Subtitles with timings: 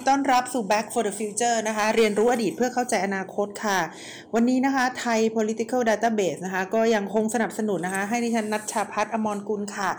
[0.00, 3.78] ีต้อนรับสู่ Back for the Future นะคะ เรียนรู้อดีตเพื่อเข้าใจอนาคตค่ะ
[4.34, 9.90] วันนี้นะคะไทย political database นะคะ ก็ยังคงสนับสนุนนะคะ ให้ดิฉันนัชชาพัฒน์อมรกุลค่ะ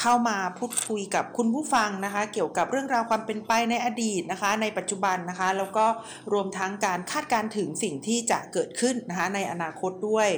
[0.00, 5.86] เข้ามาพูดคุยกับคุณผู้ฟังนะคะ เกี่ยวกับเรื่องราวความเป็นไปในอดีตนะคะ ในปัจจุบันนะคะ แล้วก็
[6.32, 10.28] รวมทั้งการคาดการถึงสิ่งที่จะเกิดขึ้นนะคะ ในอนาคตด้วย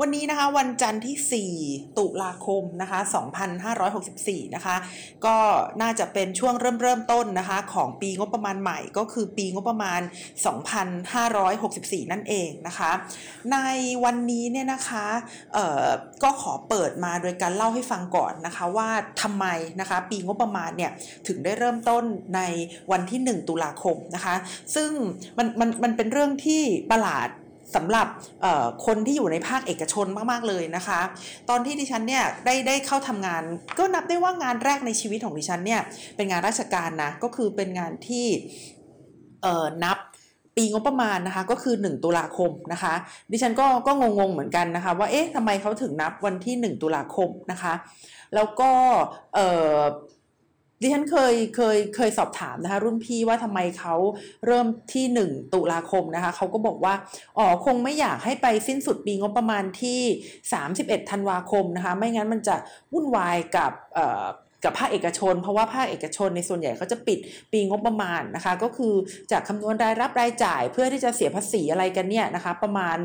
[0.00, 3.00] วันนี้นะคะวันจันทร์ที่ 4 ตุลาคมนะคะ
[3.96, 4.76] 2564 นะคะ
[5.26, 5.36] ก็
[5.82, 10.00] น่าจะเป็นช่วงเริ่มเริ่มต้นนะคะ ของปีงบประมาณใหม่ก็คือปีงบประมาณ
[11.26, 12.92] 2564 นั่นเองนะคะ
[13.52, 13.58] ใน
[14.04, 15.06] วันนี้เนี่ยนะคะ
[16.22, 18.88] ก็ขอเปิดมาโดยการเล่าให้ฟังก่อนนะคะว่า
[19.22, 19.46] ทำไม
[19.80, 20.92] นะคะปีงบประมาณเนี่ย
[21.26, 22.04] ถึงได้เริ่มต้น
[22.36, 22.40] ใน
[22.92, 24.34] วันที่ 1 ตุลาคมนะคะ
[24.74, 24.90] ซึ่ง
[25.38, 27.28] มันมันมันเป็นเรื่องที่ประหลาด
[27.74, 28.06] สำหรับ
[28.86, 31.00] คนที่อยู่ในภาคเอกชนมากๆเลยนะคะ
[31.48, 33.42] ตอนที่ดิฉันเนี่ยได้ได้เข้าทำงาน
[33.78, 35.80] ก็นับได้ว่างานแรกในชีวิตของดิฉันเนี่ย
[36.16, 38.26] เป็นงานราชการนะก็คือเป็นงานที่
[39.84, 39.98] นับ
[40.56, 42.94] ปีงบประมาณนะคะก็คือ 1 ตุลาคมนะคะ
[43.32, 47.72] ดิฉันก็ก็งงๆเหมือนกันนะคะ ว่าเอ๊ะทำไมเขาถึงนับวันที่ 1 ตุลาคมนะคะ
[48.34, 48.70] แล้วก็
[49.34, 53.94] เดิฉันเคยเคยเคยสอบถามนะคะรุ่นพี่ว่าทำไมเขา
[54.46, 56.94] เริ่มที่ 1 ตุลาคมนะคะเขาก็บอกว่า
[57.38, 60.00] อ๋อคงไม่อยากให้ไปสิ้นสุดปีงบประมาณที่
[60.56, 62.56] 31 ธันวาคมนะคะไม่งั้นมันจะ
[62.92, 63.72] วุ่นวายกับ
[64.64, 67.18] กับภาคเอกชน เพราะว่าภาคเอกชนในส่วนใหญ่เขาจะปิด
[67.52, 68.94] ปีงบประมาณนะคะ ก็คือ
[69.30, 72.98] จากคำนวณรายรับรายจ่ายเพื่อที่จะเสียภาษีอะไรกันเนี่ยนะคะ ประมาณ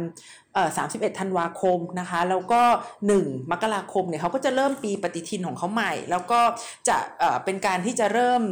[0.78, 2.62] สามสิบเอ็ดธันวาคมนะคะ แล้วก็
[3.08, 6.42] 1 มกราคมเนี่ยเขาก็จะเริ่มปีปฏิทินของเขาใหม่ แล้วก็
[6.88, 6.98] จะ
[7.46, 8.44] เป็นการที่จะเริ่ม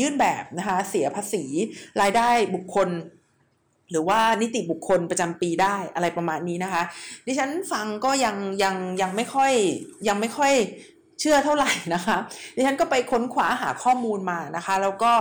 [0.00, 1.44] ยื่นแบบนะคะเสียภาษี
[2.00, 2.90] รายได้บุคคล
[3.90, 6.82] หรือว่านิติบุคคลประจำปีได้อะไรประมาณนี้นะคะ
[7.26, 9.52] ดิฉันฟังก็ยังยังยังไม่ค่อย
[10.08, 10.52] ยังไม่ค่อย
[11.20, 12.16] เชื่อเท่าไหร่นะคะ
[12.54, 15.12] ดิฉันก็ไปค้นคว้าหาข้อมูลมานะคะ แล้วก็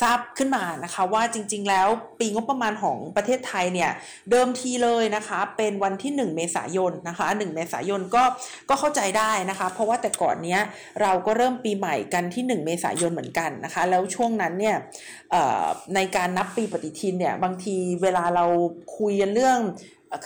[0.00, 1.88] ทราบขึ้นมานะคะว่าจริง ๆ แล้ว
[2.20, 3.90] ปีงบประมาณของประเทศไทยเนี่ย
[4.30, 8.24] เดิมทีเลยนะคะเป็นวันที่ 1 เมษายนนะคะ 1 เมษายนก็
[8.68, 10.60] ก็เข้าใจได้นะคะ เพราะว่าแต่ก่อนเนี้ย
[11.02, 14.76] เราก็เริ่มปีใหม่กันที่ 1 เมษายนเหมือนกันนะคะ แล้วช่วงนั้นเนี่ย
[15.94, 18.44] ในการนับปีปฏิทินเนี่ยบางทีเวลาเรา
[18.98, 19.58] คุยกันเรื่อง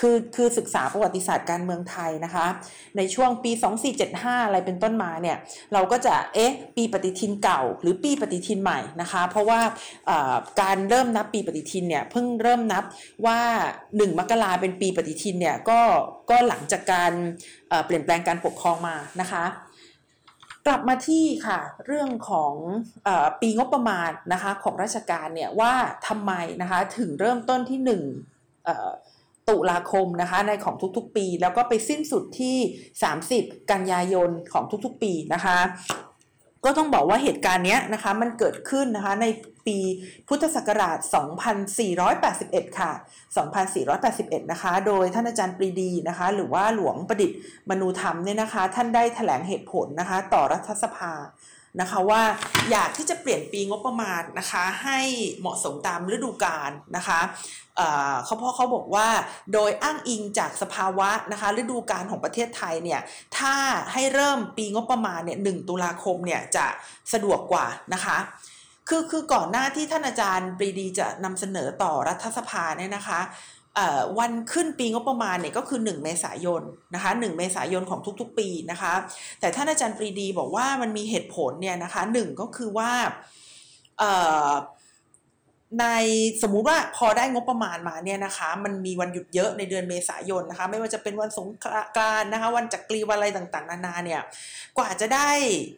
[0.01, 2.47] คือคือศึกษาประวัติศาสตร์การเมืองไทยนะคะ
[2.97, 3.51] ในช่วงปี
[3.99, 5.37] 2475 อะไรเป็นต้นมาเนี่ย
[5.73, 9.61] เราก็จะเอ๊ะปีปฏิทินเก่า หรือปีปฏิทินใหม่นะคะ เพราะว่า
[10.61, 12.85] การเริ่มนับปีปฏิทินเนี่ยเพิ่งเริ่มนับ
[13.27, 13.41] ว่า
[13.83, 15.81] 1 มกราเป็นปีปฏิทินเนี่ยก็
[16.31, 17.13] ก็หลังจากการ
[17.87, 19.45] เปลี่ยนแปลงการปกครองมานะคะ
[20.67, 22.53] กลับมาที่ค่ะเรื่องของ
[23.07, 23.09] อ
[23.41, 25.73] ปีงบประมาณนะคะของราชการเนี่ยว่า
[26.09, 28.03] ทำไมนะคะถึงเริ่มต้นที่1
[29.49, 32.57] ตุลาคมนะคะในของทุกๆปี แล้วก็ไปสิ้นสุดที่
[33.15, 35.59] 30 กันยายนของทุกๆปีนะคะ
[36.65, 39.27] ก็ต้องบอกว่าเหตุการณ์นี้นะคะมันเกิดขึ้นนะคะใน
[39.67, 39.79] ปี
[40.29, 40.99] พุทธศักราช
[42.09, 42.93] 2481 ค่ะ
[43.73, 47.39] 2481 นะคะ โดยท่านอาจารย์ปรีดีนะคะ หรือว่าหลวงประดิษฐ์
[47.71, 51.13] มนูธรรมเนี่ยนะคะ ท่านได้ถแถลงเหตุผลนะคะ ต่อรัฐสภา
[51.81, 52.23] นะคะว่า
[52.71, 55.01] อยากที่จะเปลี่ยนปีงบประมาณนะคะ ให้
[55.41, 57.21] เหมาะสมตามฤดูกาลนะคะ
[58.25, 59.09] เขาพราะเขาบอกว่า
[59.53, 63.01] โดยอ้างอิงจากสภาวะนะคะฤดูกาลของประเทศไทยเนี่ย
[63.39, 63.55] ถ้า
[63.93, 66.67] ให้เริ่มปีงบประมาณเนี่ยหตุลาคมเนี่ยจะ
[67.13, 68.19] สะดวกกว่านะคะ
[68.89, 73.21] คือคือก่อนหน้าที่ท่านอาจารย์ปรีดีจะนำเสนอต่อรัฐสภาเนี่ยนะคะ
[74.19, 76.63] วันขึ้นปีงบประมาณเนี่ยก็คือ 1 เมษายน
[76.95, 78.93] นะคะ1เมษายนของทุกๆ ปีนะคะ
[79.41, 82.93] แต่ท่านอาจารย์ปรีดีบอกว่ามันมีเหตุผลเนี่ยนะคะหนึ่งก็คือว่า
[85.81, 85.87] ใน
[86.43, 91.49] สมมุติว่าพอได้งบประมาณมาเนี่ยนะคะ มันมีวันหยุดเยอะในเดือนเมษายนนะคะ ไม่ว่าจะเป็นวันสง
[91.97, 94.21] กรานนะคะ วันจักรีวันอะไรต่างๆ นานาเนี่ย
[94.79, 95.31] กว่าจะได้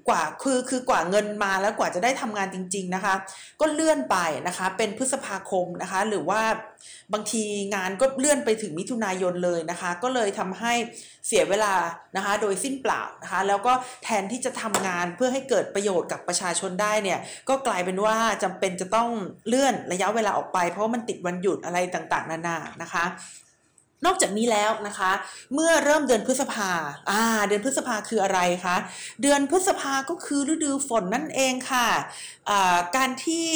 [0.08, 3.14] กว่าคือคือกว่าเงินมาแล้วกว่าจะได้ทำงานจริง ๆนะคะ
[3.60, 4.16] ก็เลื่อนไป
[4.48, 6.42] นะคะ เป็นพฤษภาคมนะคะ หรือว่า
[7.12, 7.42] บางที
[7.74, 10.72] งานก็เลื่อนไปถึงมิถุนายนเลยนะคะ ก็เลยทำให้
[11.26, 11.72] เสียเวลา
[12.16, 13.72] นะคะโดยสิ้นเปล่านะคะแล้วก็
[14.04, 17.18] แทนที่จะทำงานเพื่อให้เกิดประโยชน์กับประชาชนได้เนี่ย
[17.48, 19.08] ก็กลายเป็นว่าจำเป็นจะต้อง
[19.48, 23.04] เลื่อนระยะเวลาออกไป เพราะว่ามันติดวันหยุดอะไรต่างๆ นานานะคะ
[24.04, 25.12] นอกจากนี้แล้วนะคะ
[25.54, 26.70] เมื่อเริ่มเดือนพฤษภา
[27.10, 28.76] อ่า เดือนพฤษภาคืออะไรคะ
[29.22, 31.88] เดือนพฤษภาก็คือฤดูฝนนั่นเองค่ะ
[32.96, 33.48] การที่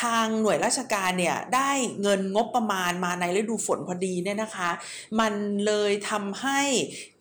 [0.00, 1.70] ทางหน่วยราชการเนี่ยได้
[2.02, 4.70] เงินงบประมาณมาในฤดูฝนพอดีเนี่ยนะคะ
[5.20, 5.32] มัน
[5.66, 6.60] เลยทำให้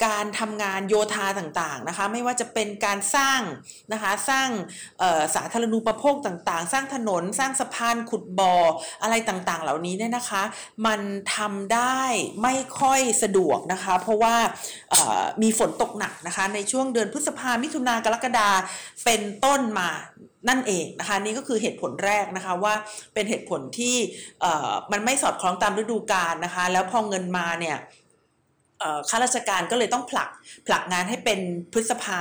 [0.06, 3.42] การทำงานโยธาต่างๆนะคะ ไม่ว่าจะเป็นการสร้าง
[3.94, 4.50] นะคะสร้าง
[5.36, 8.56] สาธารณูปโภคต่างๆ สร้างถนนสร้างสะพานขุดบ่อ
[9.04, 10.44] อะไรต่างๆ เหล่านี้เนี่ยนะคะ
[10.86, 11.02] มัน
[11.36, 12.02] ทำได้
[12.42, 14.36] ไม่ค่อยสะดวกนะคะ เพราะว่า
[15.42, 18.50] มีฝนตกหนักนะคะ ในช่วงเดือนพฤษภามิถุนากรกฎา
[19.06, 19.90] เป็นต้นมา
[20.50, 22.74] นั่นเองนะคะนี่ก็คือเหตุผลแรกนะคะว่า
[23.14, 23.96] เป็นเหตุผลที่
[24.92, 27.78] มันไม่สอดคล้องตามฤดูกาลนะคะ แล้วพอเงินมาเนี่ย
[29.10, 30.30] ข้าราชการก็เลยต้องผลัก
[30.68, 31.40] ผลักงานให้เป็น
[31.74, 32.20] พฤษภา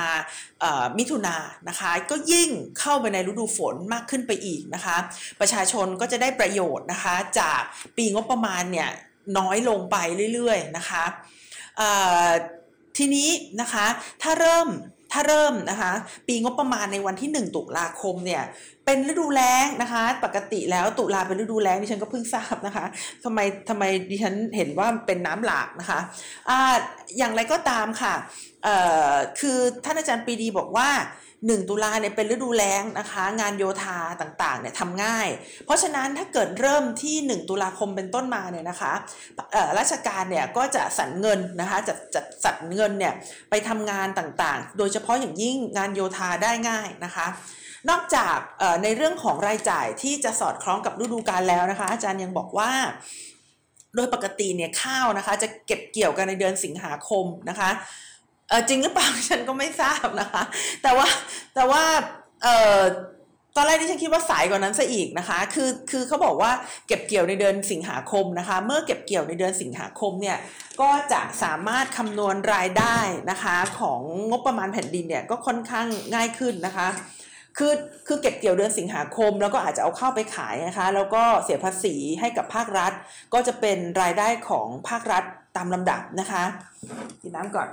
[0.99, 1.37] มิถุนา
[1.69, 2.50] นะคะ ก็ยิ่ง
[2.81, 4.97] เข้าไปในฤดูฝนมากขึ้นไปอีกนะคะ
[5.41, 7.61] ประชาชนก็จะได้ประโยชน์นะคะ จาก
[7.97, 8.91] ปีงบประมาณเนี่ย
[9.38, 9.96] น้อยลงไป
[10.34, 11.05] เรื่อยๆนะคะ
[12.96, 13.28] ทีนี้
[13.61, 13.87] นะคะ
[14.22, 14.69] ถ้าเริ่ม
[15.12, 15.93] ถ้าเริ่มนะคะ
[16.28, 18.43] ปีงบประมาณในวันที่ 1 ตุลาคมเนี่ย
[18.84, 22.84] เป็นฤดูแล้งนะคะปกติแล้วตุลาเป็นฤดูแล้งดิฉันก็เพิ่งทราบนะคะ
[23.25, 23.38] ทำไม
[23.69, 26.00] ทำไมดิฉันเห็นว่าเป็นน้ำหลากนะคะ
[26.49, 26.75] อ่า
[27.19, 28.14] อย่างไรก็ตามค่ะ
[28.64, 28.76] เอ่
[29.11, 30.88] อคือท่านอาจารย์ปีดีบอกว่า
[31.48, 35.28] 1 ตุลาเนี่ยเป็นฤดูแล้งนะคะ งานโยธาต่างๆเนี่ยทำง่าย
[35.64, 38.92] เพราะฉะนั้นถ้าเกิดเริ่มที่ 1 ตุลาคมเป็นต้นมาเนี่ยนะคะ
[39.78, 43.14] ราชการเนี่ยก็จะสั่นเงินนะคะจะจะสั่นเงินเนี่ย
[43.50, 47.26] ไปทำงานต่างๆ โดยเฉพาะอย่างยิ่งงานโยธาได้ง่ายนะคะ
[47.90, 48.37] นอกจาก
[48.82, 52.70] ในเรื่องของรายจ่ายที่จะสอดคล้องกับฤดูกาลแล้วนะคะ อาจารย์ยังบอกว่า
[53.96, 57.70] โดยปกติเนี่ยข้าวนะคะ จะเก็บเกี่ยวกันในเดือนสิงหาคมนะคะ
[58.50, 60.43] เออจริงหรือเปล่าฉันก็ไม่ทราบนะคะ
[60.82, 61.08] แต่ว่า
[61.55, 61.82] แต่ว่า
[62.43, 62.49] เอ
[62.79, 62.81] อ
[63.56, 66.50] ตอนแรกที่ฉันคิดว่าสายกว่านั้นซะอีกนะคะ คือคือเขาบอกว่า
[66.87, 70.37] เก็บเกี่ยวในเดือนสิงหาคมนะคะ เมื่อเก็บเกี่ยวในเดือนสิงหาคมเนี่ย
[70.81, 72.99] ก็จะสามารถคำนวณรายได้
[73.31, 74.00] นะคะของ
[74.31, 76.88] งบประมาณแผ่นดินเนี่ยก็ค่อนข้างง่ายขึ้นนะคะ
[77.58, 77.73] คือ
[78.06, 82.93] คือเก็บเกี่ยวเดือนสิงหาคม แล้วก็อาจจะเอาเข้าไปขายนะคะ แล้วก็เสียภาษีให้กับภาครัฐ
[83.35, 85.25] ก็จะเป็นรายได้ของภาครัฐ
[85.56, 86.44] ตามลำดับนะคะ
[87.23, 87.69] กินน้ำก่อน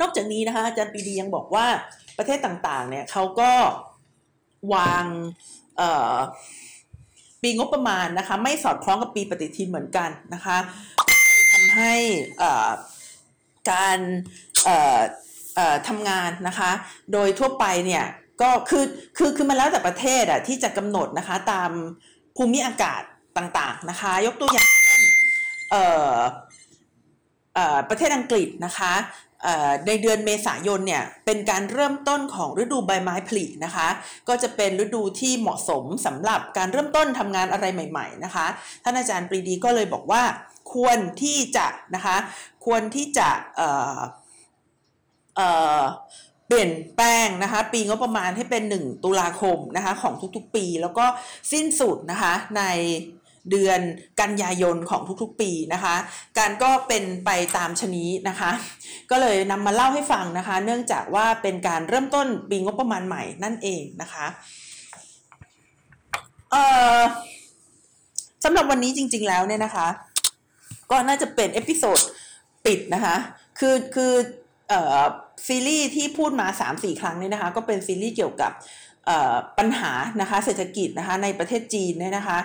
[0.00, 1.66] นอกจากนี้นะคะอาจารย์ปีดียังบอกว่า
[2.18, 3.52] ประเทศต่างๆ เนี่ยเขาก็
[4.74, 5.04] วาง
[7.42, 10.56] ปีงบประมาณนะคะไม่สอดคล้องกับปีปฏิทินเหมือนกันนะคะ
[11.52, 11.94] ทำให้
[13.70, 13.98] การ
[15.88, 16.70] ทำงานนะคะ
[17.12, 18.04] โดยทั่วไปเนี่ย
[18.42, 18.84] ก็คือ
[19.16, 21.70] คือคือมันแล้วแต่ประเทศอะที่จะกำหนดนะคะตาม
[22.36, 23.02] ภูมิอากาศ
[23.38, 25.02] ต่างๆนะคะ ยกตัวอย่างเช่น
[27.88, 28.92] ประเทศอังกฤษนะคะ
[29.86, 33.88] ในเดือนเมษายนเนี่ยเป็นการเริ่มต้นของฤดูใบไม้ผลินะคะ
[34.28, 38.46] ก็จะเป็นฤดูที่เหมาะสมสำหรับการเริ่มต้นทำงานอะไรใหม่ ๆนะคะ
[38.84, 40.22] ท่านอาจารย์ปรีดีก็เลยบอกว่า
[40.72, 42.16] ควรที่จะนะคะ
[42.64, 51.04] ควรที่จะเเเปลี่ยนแปลงนะคะ ปีงบประมาณให้เป็น 1 ตุลาคมนะคะของทุกๆปี แล้วก็
[51.52, 52.62] สิ้นสุดนะคะใน
[53.50, 53.80] เดือน
[54.20, 55.94] กันยายนของทุกๆปีนะคะ
[56.38, 58.50] การก็เป็นไปตามชนี้นะคะ
[59.10, 64.26] ก็เลยนำมาเล่าให้ฟังนะคะ เนื่องจากว่าเป็นการเริ่มต้นปีงบประมาณใหม่นั่นเองนะคะ
[66.50, 66.64] เอ่
[66.98, 67.00] อ
[68.44, 69.86] สำหรับวันนี้จริง ๆ แล้วเนี่ยนะคะ
[70.90, 72.00] ก็น่าจะเป็น episode
[72.64, 73.16] ปิดนะคะ
[73.58, 74.12] คือคือ
[74.68, 75.02] เอ่อ
[75.46, 78.52] ซีรีส์ที่พูดมา3-4ครั้งนี้นะคะ ก็เป็นซีรีส์เกี่ยวกับ
[79.58, 82.38] ปัญหานะคะเศรษฐกิจนะคะในประเทศจีนเนี่ยนะคะ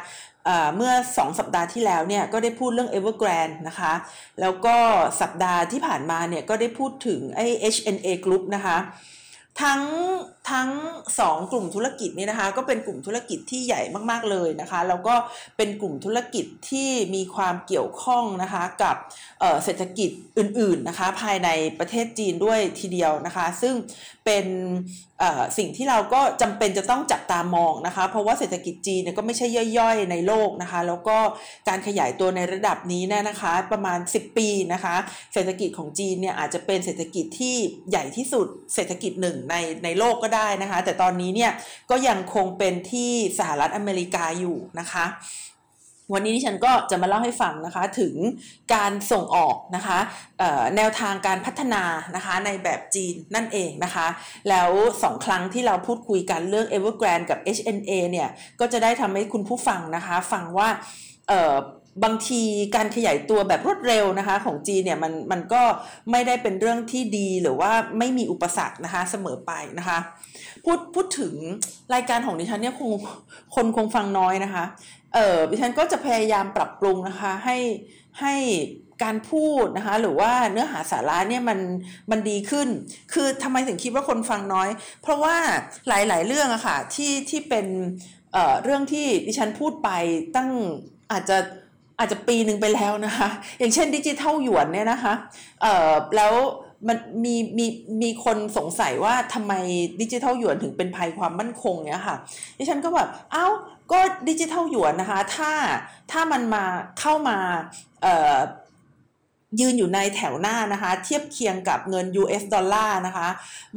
[0.76, 3.94] เมื่อ 2 สัปดาห์ที่แล้วเนี่ยก็ได้พูดเรื่อง Evergrande นะคะ
[4.42, 4.76] แล้วก็
[5.22, 7.46] สัปดาห์ที่ผ่านมาเนี่ยก็ได้พูดถึงไอ้
[7.76, 8.78] HNA Group นะคะ
[9.62, 9.82] ทั้ง
[10.50, 10.70] ทั้ง
[11.20, 13.82] สองกลุ่มธุรกิจนี่นะคะ ก็เป็นกลุ่มธุรกิจที่ใหญ่
[14.12, 15.16] มากๆเลยนะคะ แล้วก็
[15.58, 18.96] เป็นกลุ่มธุรกิจที่มีความเกี่ยวข้องนะคะกับ
[19.64, 23.74] เศรษฐกิจอื่นๆนะคะ ภายในประเทศจีนด้วยทีเดียวนะคะ ซึ่ง
[24.26, 24.46] เป็น
[25.58, 29.48] สิ่งที่เราก็จำเป็นจะต้องจับตามองนะคะ เพราะว่าเศรษฐกิจจีนเนี่ยก็ไม่ใช่
[29.80, 31.18] ย่อยๆในโลกนะคะ แล้วก็
[31.70, 34.96] การขยายตัวในระดับนี้เนี่ยนะคะ ประมาณ 10 ปีนะคะ
[35.34, 37.56] เศรษฐกิจของจีนเนี่ยอาจจะเป็นเศรษฐกิจที่
[37.90, 41.52] ใหญ่ที่สุดเศรษฐกิจหนึ่งในในโลกก็ได้นะคะ แต่ตอนนี้เนี่ย
[41.90, 45.06] ก็ยังคงเป็นที่สหรัฐอเมริกาอยู่นะคะ
[46.14, 48.16] วันนี้ที่ฉันก็จะมาเล่าให้ฟังนะคะถึง
[48.74, 50.00] การส่งออกนะคะ
[50.76, 51.84] แนวทางการพัฒนา
[52.16, 54.08] นะคะในแบบจีนนั่นเองนะคะ
[54.50, 54.70] แล้ว
[55.04, 60.70] สองครั้งที่เราพูดคุยกันเรื่อง Evergrande กับ HNA เนี่ยก็จะได้ทำให้คุณผู้ฟังนะคะ ฟังว่า
[62.04, 62.42] บางที
[62.76, 65.64] การขยายตัวแบบรวดเร็วนะคะของจีนเนี่ยมันมันก็
[66.12, 70.00] ไม่ได้เป็นเรื่องที่ดีหรือว่าไม่มีอุปสรรคนะคะเสมอไปนะคะ
[70.66, 71.34] พูดพูดถึง
[71.94, 72.92] รายการของดิฉันเนี่ยคง
[73.56, 74.64] คนคงฟังน้อยนะคะ
[75.14, 77.58] เออดิฉันก็จะพยายามปรับปรุงนะคะให้
[78.22, 78.36] ให้
[79.04, 81.60] การพูดนะคะหรือว่าเนื้อหาสาระเนี่ยมัน
[82.12, 82.68] มันดีขึ้น
[83.14, 84.70] คือทำไมถึงคิดว่าคนฟังน้อย
[85.02, 85.36] เพราะว่า
[85.88, 87.66] หลายๆเรื่องอะค่ะที่ที่เป็น
[88.34, 89.90] เอ่อเรื่องที่ดิฉันพูดไป
[90.36, 90.50] ตั้ง
[91.12, 91.38] อาจจะ
[92.02, 93.28] อาจจะปีหนึ่งไปแล้วนะคะ
[93.60, 95.14] อย่างเช่นดิจิทัลหยวนเนี่ยนะคะ
[95.62, 96.34] เอ่อแล้ว
[96.88, 97.68] มันมีมี
[98.02, 99.54] มีคนสงสัยว่าทำไม
[100.02, 102.18] ดิจิทัลหยวนถึงเป็นภัยความมั่นคงเนี่ยค่ะ
[102.58, 103.48] ดิฉันก็แบบเอ้า
[103.92, 105.52] ก็ดิจิทัลหยวนนะคะ ถ้า
[106.12, 106.66] ถ้ามันมา
[107.00, 107.38] เข้ามา
[108.02, 108.38] เอ่อ
[109.60, 113.28] ยืนอยู่ในแถวหน้านะคะ เทียบเคียงกับเงิน US ดอลลาร์นะคะ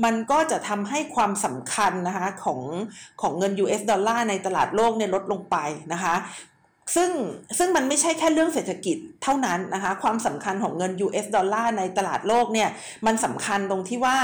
[0.04, 2.60] มันก็จะทำให้ความสำคัญนะคะของ
[3.20, 5.56] ของเงิน US ดอลลาร์ในตลาดโลกเนี่ยลดลงไป
[5.92, 6.14] นะคะ
[6.94, 7.10] ซึ่ง
[7.58, 12.68] ซึ่งมันไม่ใช่แค่เรื่องเศรษฐกิจเท่านั้นนะคะ ความสำคัญของเงิน US ดอลลาร์ในตลาดโลกเนี่ย
[13.06, 14.16] มันสำคัญตรงที่ว่า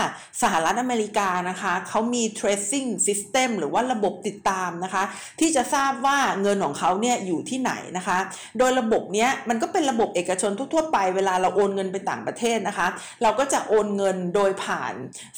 [0.43, 5.05] สหรัฐอเมริกานะคะเขามี tracing system หรือว่าระบบติดตามนะคะ
[5.41, 8.19] ที่จะทราบว่าเงินของเขาเนี่ยอยู่ที่ไหนนะคะ
[8.59, 12.87] โดยระบบเนี้ยมันก็เป็นระบบเอกชนทั่วๆไปเวลาเราโอนเงินไปต่างประเทศนะคะ
[13.23, 14.95] เราก็จะโอนเงินโดยผ่าน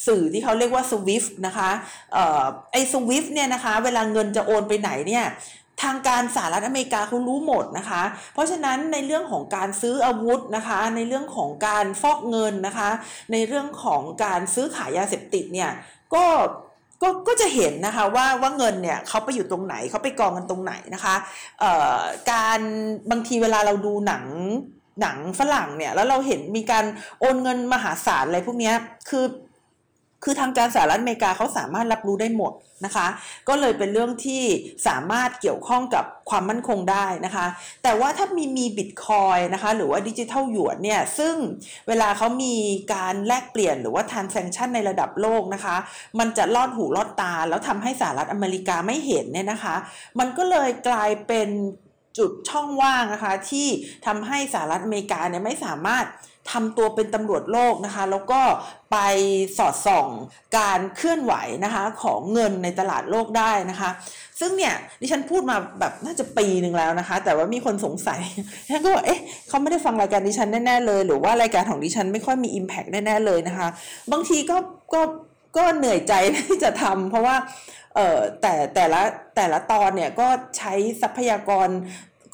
[0.07, 1.71] สื่อที่เขาเรียกว่า SWIFT นะคะ
[2.13, 5.27] เอ่อไอ SWIFT เนี่ยนะคะ เวลาเงินจะโอนไปไหนเนี่ย
[5.83, 8.03] ทางการสหรัฐอเมริกาเขารู้หมดนะคะ
[8.35, 12.91] เพราะฉะนั้นในเรื่องของการซื้ออาวุธนะคะ ในเรื่องของการฟอกเงินนะคะ
[13.33, 15.71] ในเรื่องของการซื้อขายยาเสพติดเนี่ย
[16.15, 16.25] ก็
[17.03, 21.15] ก็ก็จะเห็นนะคะว่าว่าเงินเนี่ยเขาไปอยู่ตรงไหนเขาไปกองกันตรงไหนนะคะ
[21.61, 21.99] เอ่อ
[22.33, 22.61] การ
[23.11, 24.25] บางทีเวลาเราดูหนัง
[25.01, 26.85] หนังฝรั่งเนี่ยแล้วเราเห็นมีการ
[27.21, 28.73] โอนเงินมหาศาลอะไรพวกนี้
[29.09, 29.25] คือ
[30.25, 32.53] คือทางการสหรัฐอเมริกาเขาสามารถรับรู้ได้หมด
[32.85, 33.07] นะคะ
[33.49, 34.43] ก็เลยเป็นเรื่องที่
[34.89, 37.47] สามารถเกี่ยวข้องกับความมั่นคงได้นะคะ
[37.83, 41.35] แต่ว่าถ้ามีมีบิตคอยนะคะ หรือว่าดิจิทัลหยวนเนี่ย ซึ่ง
[41.89, 42.55] เวลาเขามี
[42.95, 45.77] การแลกเปลี่ยนหรือว่าทานแซงชั่นในระดับโลกนะคะ
[46.19, 49.75] มันจะลอดหูลอดตา แล้วทำให้สหรัฐอเมริกาไม่เห็นเนี่ยนะคะ
[50.19, 51.49] มันก็เลยกลายเป็น
[52.19, 53.69] จุดช่องว่างนะคะที่
[54.07, 56.07] ทำให้สหรัฐอเมริกาเนี่ยไม่สามารถ
[56.51, 58.41] ทำตัวเป็นตำรวจโลกนะคะ แล้วก็
[58.93, 58.99] ไป
[59.59, 60.09] สอดส่อง
[60.59, 61.35] การเคลื่อนไหว
[61.65, 63.91] นะคะของเงินในตลาดโลกได้นะคะ
[64.41, 68.21] ซึ่งเนี่ยดิฉันพูดมาแบบน่าจะปีหนึ่งแล้วนะคะ แต่ว่ามีคนสงสัย
[68.71, 73.69] ฉันก็บอกเอ๊ะเขาไม่ได้ฟังรายการดิฉันแน่ๆเลย หรือว่ารายการของดิฉันไม่ค่อยมี Impact แน่ๆเลยนะคะ
[74.13, 74.57] บางทีก็
[74.95, 75.03] ก็
[75.57, 77.37] ก็เหนื่อยใจที่จะทำเพราะว่า
[77.95, 79.01] เออแต่แต่ละ
[79.37, 80.73] แต่ละตอนเนี่ยก็ใช้
[81.03, 81.69] ทรัพยากร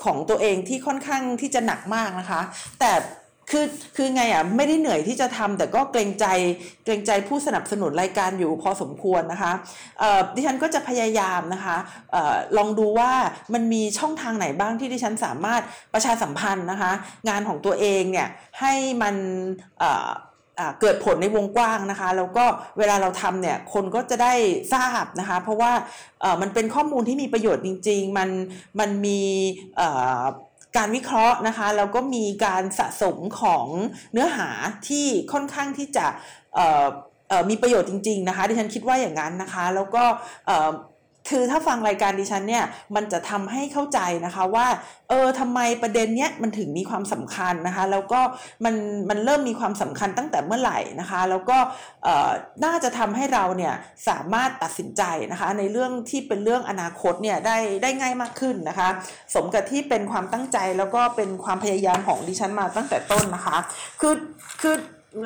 [0.05, 2.41] ของตัวเองที่ค่อนข้างที่จะหนักมากนะคะ
[2.81, 2.93] แต่
[3.51, 6.27] คือคือไงอะไม่ได้เหนื่อยที่จะทำแต่ก็เกรงใจ
[6.85, 9.53] เกรงใจผู้สนับสนุนรายการอยู่พอสมควรนะคะ
[10.35, 11.77] ดิฉันก็จะพยายามนะคะ
[12.15, 13.13] ออลองดูว่า
[13.55, 15.63] มันมีช่องทางไหนบ้างที่ดิฉันสามารถ
[15.95, 16.93] ประชาสัมพันธ์นะคะ
[17.29, 18.29] งานของตัวเองเนี่ย
[18.61, 19.15] ให้มัน
[20.81, 22.45] เกิดผลในวงกว้างนะคะแล้วก็
[22.79, 24.35] เวลาเราทำเนี่ยคนก็จะได้
[24.75, 25.73] ทราบนะคะเพราะว่า
[26.41, 28.31] มันเป็นข้อมูลที่มีประโยชน์จริง ๆ มัน
[28.81, 29.21] มันมี
[30.77, 33.67] การวิเคราะห์นะคะแล้วก็มีการสะสมของ
[34.13, 34.49] เนื้อหา
[34.89, 36.07] ที่ค่อนข้างที่จะ
[37.49, 40.05] มีประโยชน์จริง ๆ นะคะ ดิฉันคิดว่าอย่างนั้นนะคะ แล้วก็
[41.29, 44.67] คือถ้าฟังรายการดิฉันเนี่ยมันจะทำให้เข้าใจนะคะว่า
[45.09, 48.21] เออทำไมประเด็นเนี้ยมันถึงมีความสำคัญนะคะ แล้วก็
[48.65, 48.75] มัน
[49.11, 51.59] มันเริ่มมีความสำคัญตั้งแต่เมื่อไหร่นะคะ แล้วก็
[52.65, 53.75] น่าจะทำให้เราเนี่ย
[54.09, 58.89] สามารถตัดสินใจนะคะ ในเรื่องที่เป็นเรื่องอนาคตเนี่ยได้ได้ง่ายมากขึ้นนะคะ
[59.35, 63.57] สมกับที่เป็นความตั้งใจแล้วก็เป็นความพยายามของดิฉันมาตั้งแต่ต้นนะคะ
[64.01, 64.15] คือ
[64.63, 64.75] คือ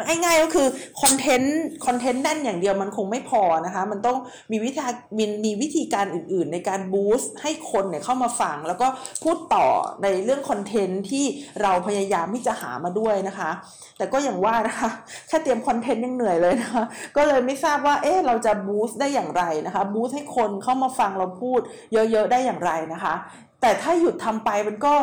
[0.06, 0.66] ง่ายๆก็คือ
[1.02, 4.16] คอนเทนต์คอนเทนต์แน่นอย่างเดียวมันคงไม่พอนะคะ มันต้อง
[4.52, 4.82] มีวิธี
[5.18, 8.86] มีมีวิธีการอื่นๆ ในการบูสต์ให้คนเนี่ยเข้ามาฟัง แล้วก็
[9.22, 9.66] พูดต่อ
[10.02, 11.24] ในเรื่องคอนเทนต์ที่
[11.62, 13.50] เราพยายามที่จะหามาด้วยนะคะ
[13.98, 14.90] แต่ก็อย่างว่านะคะ
[15.28, 16.84] แค่เตรียมคอนเทนต์ยังเหนื่อยเลยนะคะ
[17.16, 21.60] ก็เลยไม่ทราบว่าเอ๊ะเราจะบูสต์ได้อย่างไรนะคะบูสต์ให้คนเข้ามาฟังเราพูด
[21.92, 23.14] เยอะๆได้อย่างไรนะคะ
[23.60, 24.94] แต่ถ้าหยุดทำไปมันก็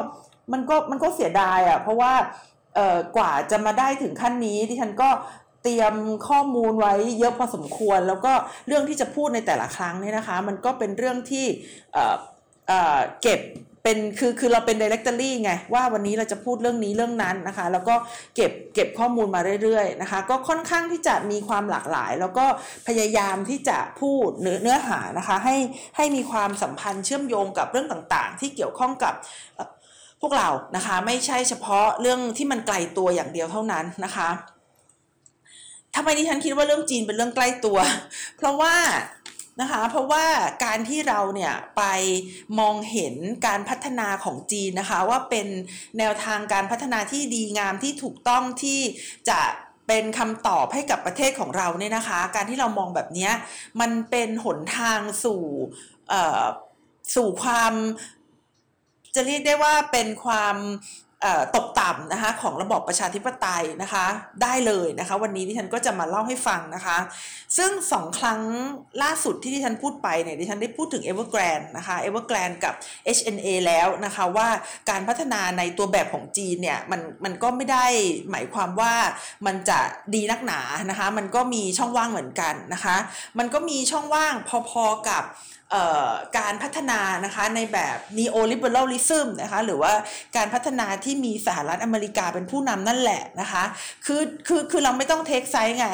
[0.54, 2.14] มันก็มันก็เสียดายอะ่ะเพราะว่า
[3.18, 5.10] กว่าจะมาได้ถึงขั้นนี้ที่ฉันก็
[5.64, 5.94] เตรียม
[6.28, 8.34] ข้อมูลไว้เยอะพอสมควร แล้วก็
[8.68, 11.46] เรื่องที่จะพูดในแต่ละครั้งเนี่ยนะคะ มันก็เป็นเรื่องที่
[13.22, 13.42] เก็บ
[13.84, 17.96] เป็นคือคือเราเป็น directory ไงว่าวันนี้เราจะพูดเรื่องนี้เรื่องนั้นนะคะ แล้วก็
[18.36, 22.46] เก็บเก็บข้อมูลมาเรื่อยๆนะคะ ก็ค่อนข้างที่จะมีความหลากหลาย แล้วก็
[22.88, 25.58] พยายามที่จะพูดเนื้อเนื้อหานะคะ ให้
[25.98, 29.14] ให้มีความสัมพันธ์เชื่อมโยงกับเรื่องต่างๆ ที่เกี่ยวข้องกับ
[30.22, 34.30] พวกเรานะคะไม่ใช่เฉพาะเรื่องที่มันไกลตัวอย่างเดียวเท่านั้นนะคะ
[35.96, 37.78] ทำไมดิฉันคิดว่าเรื่องจีนเป็นเรื่องใกล้ตัว
[38.38, 38.76] เพราะว่า
[39.62, 40.26] นะคะเพราะว่า
[40.66, 41.84] การที่เราเนี่ยไป
[42.60, 43.16] มองเห็น
[43.48, 45.48] การพัฒนาของจีนนะคะว่าเป็น
[45.98, 48.80] แนวทางการพัฒนาที่ดีงามที่ถูกต้องที่
[49.30, 49.40] จะ
[49.88, 53.30] เป็นคำตอบให้กับประเทศของเราเนี่ยนะคะ การที่เรามองแบบนี้
[53.82, 55.44] มันเป็นหนทางสู่
[57.16, 57.74] สู่ความ
[59.16, 60.56] จะเรียกได้ว่าเป็นความ
[61.56, 64.06] ตกต่ำนะคะของระบอบประชาธิปไตยนะคะ
[64.44, 66.98] ได้เลยนะคะ วันนี้ที่ฉันก็จะมาเล่าให้ฟังนะคะ
[67.58, 68.42] ซึ่งสองครั้ง
[69.04, 72.74] ล่าสุดที่ที่ฉันพูดไปเนี่ยดิฉันได้พูดถึง Evergrande นะคะ Evergrande กับ
[73.18, 74.48] HNA แล้วนะคะว่า
[74.90, 77.86] การพัฒนาในตัวแบบของจีนเนี่ยมันมันก็ไม่ได้
[78.32, 78.94] หมายความว่า
[79.46, 79.80] มันจะ
[80.16, 82.96] ดีนักหนานะคะ มันก็มีช่องว่างเหมือนกันนะคะ
[83.40, 84.34] มันก็มีช่องว่าง
[84.70, 85.24] พอๆกับ
[86.38, 89.94] การพัฒนานะคะในแบบ neoliberalism นะคะหรือว่า
[90.38, 93.64] การพัฒนาที่มีสหรัฐอเมริกาเป็นผู้นำนั่นแหละนะคะ
[94.06, 95.90] คือคือคือเราไม่ต้อง take side ไง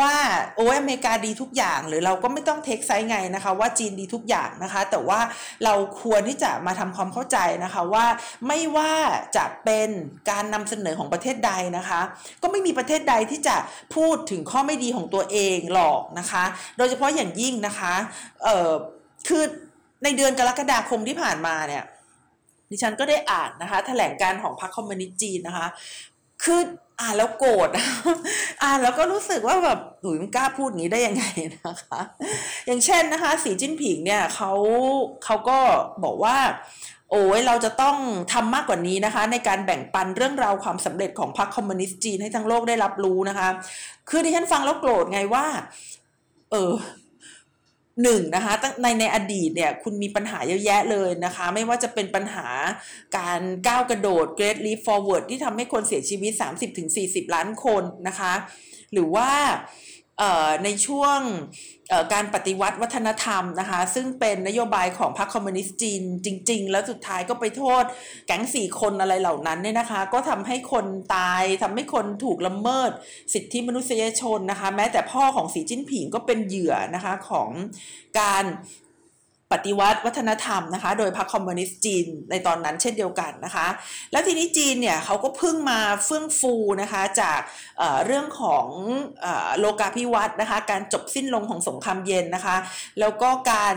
[0.00, 0.12] ว่า
[0.56, 5.20] โอ้อเมริกาดีทุกอย่างหรือเราก็ไม่ต้อง take side ไงนะคะว่าจีนดีทุกอย่างนะคะแต่ว่า
[5.64, 8.06] เราควรที่จะมาทำความเข้าใจนะคะว่า
[8.46, 8.92] ไม่ว่า
[9.36, 9.88] จะเป็น
[10.30, 12.00] การนำเสนอของประเทศใดนะคะ
[12.42, 13.56] ก็ไม่มีประเทศใดที่จะ
[13.94, 16.44] พูดถึงข้อไม่ดีของตัวเองหรอกนะคะ
[16.76, 17.94] โดยเฉพาะอย่างยิ่งนะคะ
[18.44, 18.72] เอ่อ
[19.28, 19.42] คือ
[20.04, 21.84] ในเดือนกรกฎาคมที่ผ่านมาเนี่ย
[22.70, 25.66] ดิฉันก็ได้อ่านนะคะ แถลงการของพรรคคอมมิวนิสต์จีนนะคะ
[26.44, 26.60] คือ
[27.00, 27.68] อ่านแล้วโกรธ
[28.62, 31.24] อ่านแล้วก็รู้สึกว่าแบบหนุ่ยมันกล้าพูดอย่างนี้ได้ยังไง
[31.54, 32.00] นะคะ
[32.66, 34.52] อย่างเช่นนะคะ สีจิ้นผิงเนี่ยเขา
[35.24, 35.58] เขาก็
[36.04, 36.36] บอกว่า
[37.10, 37.96] โอ้ยเราจะต้อง
[38.32, 43.48] ทำมากกว่านี้นะคะ ในการแบ่งปันเรื่องราวความสำเร็จของพรรคคอมมิวนิสต์จีนให้ทั้งโลกได้รับรู้นะคะ
[44.08, 45.46] คือที่ฉันฟังแล้วโกรธไงว่า
[46.50, 46.72] เออ
[48.02, 52.48] หนึ่งนะคะในในอดีตเนี่ยคุณมีปัญหาเยอะแยะเลยนะคะ ไม่ว่าจะเป็นปัญหา
[53.18, 56.32] การก้าวกระโดด Great Leap Forward ที่ทำให้คนเสียชีวิต
[56.84, 58.32] 30-40 ล้านคนนะคะ
[58.92, 59.30] หรือว่า
[60.64, 61.20] ในช่วง
[62.12, 67.84] การปฏิวัติวัฒนธรรมนะคะ ซึ่งเป็นนโยบายของพรรคคอมมิวนิสต์จีนจริง ๆ แล้วสุดท้ายก็ไปโทษ
[68.26, 72.90] แก๊งสี่คนอะไรเหล่านั้นเนี่ยนะคะ ก็ทำให้คนตายทำให้คนถูกละเมิด
[73.34, 77.48] สิทธิมนุษยชนนะคะ แม้แต่พ่อของสีจิ้นผิงก็เป็นเหยื่อนะคะของ
[78.20, 78.44] การ
[79.52, 83.66] ปฏิวัติวัฒนธรรมนะคะ โดยพรรคคอมมิวนิสต์จีนในตอนนั้นเช่นเดียวกันนะคะ
[84.12, 87.40] แล้วทีนี้จีนเนี่ยเขาก็เพิ่งมาเฟื่องฟูนะคะจาก
[87.78, 88.66] เเรื่องของ
[89.58, 92.56] โลกาภิวัตน์นะคะ การจบสิ้นลงของสงครามเย็นนะคะ
[93.00, 93.76] แล้วก็การ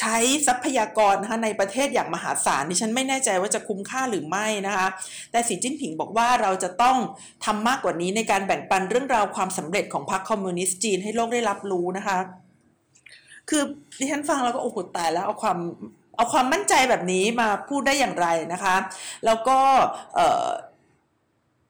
[0.00, 4.86] ใช้ทรัพยากรนะคะในประเทศอย่างมหาศาลดิฉันไม่แน่ใจว่าจะคุ้มค่าหรือไม่นะคะ
[5.30, 6.96] แต่สีจิ้นผิงบอกว่าเราจะต้อง
[7.44, 12.18] ทำมากกว่านี้ในการแบ่งปันเรื่องราวความสำเร็จของพรรคคอมมิวนิสต์จีนให้โลกได้รับรู้นะคะ
[13.50, 13.62] คือ
[13.98, 15.58] ดิฉันฟังแล้วก็โอ้โหตายแล้วเอาความ
[16.16, 18.76] เอาความมั่นใจแบบนี้มาพูดได้อย่างไรนะคะ
[19.26, 19.58] แล้วก็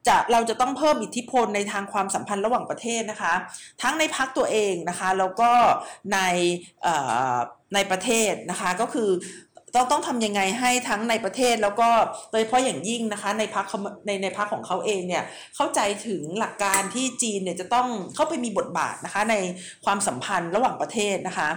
[0.07, 3.33] จะเราจะต้องเพิ่มอิทธิพลในทางความสัมพันธ์ระหว่างประเทศนะคะ
[3.81, 5.51] ทั้งในพักตัวเองนะคะ แล้วก็
[6.13, 6.19] ใน
[7.73, 9.09] ในประเทศนะคะ ก็คือ
[9.75, 11.89] ต้องต้องทำยังไงให้ทั้งในประเทศแล้วก็
[12.31, 13.65] โดยเฉพาะอย่างยิ่งนะคะในพัก
[14.05, 15.23] ในในพักของเขาเองเนี่ย
[15.55, 19.35] เข้าใจถึงหลักการที่จีนเนี่ยจะต้องเข้าไปมีบทบาทนะคะใน
[19.85, 21.49] ความสัมพันธ์ระหว่างประเทศนะคะ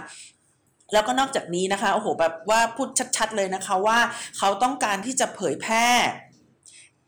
[0.93, 3.99] แล้วก็นอกจากนี้นะคะโอ้โหแบบว่าพูดชัดๆเลยนะคะว่า
[4.37, 5.87] เขาต้องการที่จะเผยแพร่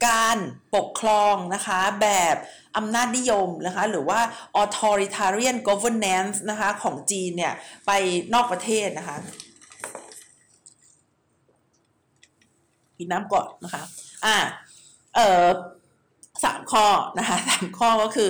[0.07, 0.37] การ
[0.75, 2.35] ปกครองนะคะแบบ
[2.77, 4.19] อำนาจนิยมนะคะหรือว่า
[4.63, 7.53] authoritarian governance นะคะของจีนเนี่ย
[7.85, 7.91] ไป
[8.33, 9.17] นอกประเทศนะคะ
[12.97, 13.83] กินน้ำก่อนนะคะ
[14.25, 14.35] อ่า
[15.15, 15.45] เออ
[16.43, 16.85] สามข้อ
[17.17, 18.29] นะคะสามข้อก็คือ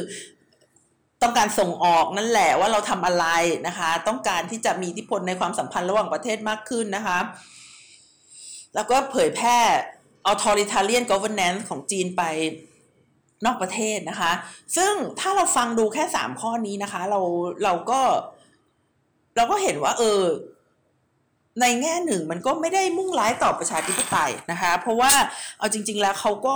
[1.22, 3.26] ต้องการส่งออกนั่นแหละว่าเราทำอะไร
[3.68, 7.20] นะคะ ต้องการที่จะมีอิทธิพลในความสัมพันธ์ระหว่างประเทศมากขึ้นนะคะ
[8.76, 9.58] แล้วก็เผยแพร่
[10.32, 12.24] authoritarian governance ของจีนไป
[13.46, 14.32] นอกประเทศนะคะ
[14.78, 17.22] ซึ่งถ้าเราฟังดูแค่สามข้อนี้นะคะ เรา
[17.64, 18.02] เราก็
[19.36, 20.22] เราก็เห็นว่า เออ
[21.62, 25.12] ในแง่หนึ่งมันก็ไม่ได้มุ่งร้ายต่อประชาธิปไตยนะคะ เพราะว่า
[25.60, 26.56] เอาจริง ๆ แล้วเขาก็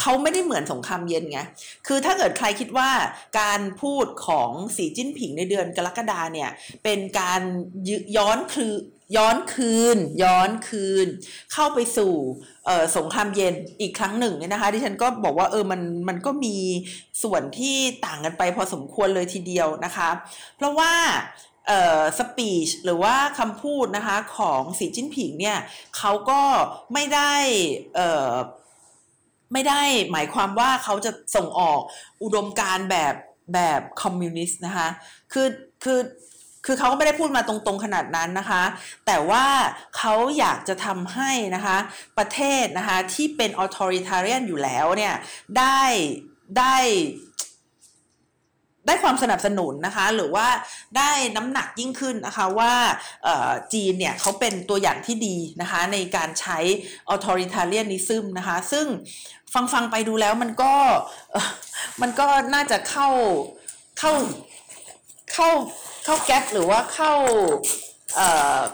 [0.00, 1.40] เขาไม่ได้เหมือนสงครามเย็นไง
[1.86, 2.90] คือถ้าเกิดใครคิดว่า
[3.40, 6.50] การพูดของสีจิ้นผิงในเดือนกรกฎาเนี่ย
[6.84, 7.40] เป็นการ
[8.16, 8.72] ย้อนคือ
[9.16, 11.06] ย้อนคืน ย้อนคืน
[11.52, 12.12] เข้าไปสู่
[12.96, 16.56] สงครามเย็นอีกครั้งหนึ่งเนี่ยนะคะที่ฉันก็บอกว่าเออมันมันก็มี
[17.22, 20.08] ส่วนที่ต่างกันไปพอสมควรเลยทีเดียวนะคะ
[20.56, 20.92] เพราะว่า
[22.18, 25.58] สปีชหรือว่าคำพูดนะคะของสีจิ้นผิงเนี่ย
[25.96, 26.40] เขาก็
[26.92, 27.34] ไม่ได้
[29.52, 31.80] ไม่ได้หมายความว่าเขาจะส่งออก
[32.22, 33.14] อุดมการแบบ
[33.54, 34.88] แบบคอมมิวนิสต์นะคะ
[35.32, 35.48] คือ
[35.84, 36.00] คือ
[36.64, 38.62] คือเขาก็ไม่ได้พูดมาตรงๆขนาดนั้นนะคะ
[39.06, 39.44] แต่ว่า
[39.96, 41.76] เขาอยากจะทำให้นะคะ
[42.18, 45.14] ประเทศนะคะที่เป็นออทอริทาเรียนอยู่แล้วเนี่ย
[45.58, 45.80] ได้
[46.58, 46.76] ได้
[48.86, 50.46] ได้ความสนับสนุนนะคะ หรือว่า
[50.96, 52.72] ได้น้ำหนักยิ่งขึ้นนะคะว่า
[53.72, 56.58] จีนเนี่ยเขาเป็นตัวอย่างที่ดีนะคะในการใช้
[57.14, 58.86] authoritarianism นะคะซึ่ง
[59.54, 60.74] ฟังฟังไปดูแล้วมันก็
[62.02, 63.08] มันก็น่าจะเข้า
[63.98, 64.12] เข้า
[65.32, 65.48] เข้า
[66.04, 67.12] เข้าแก๊ปหรือว่าเข้า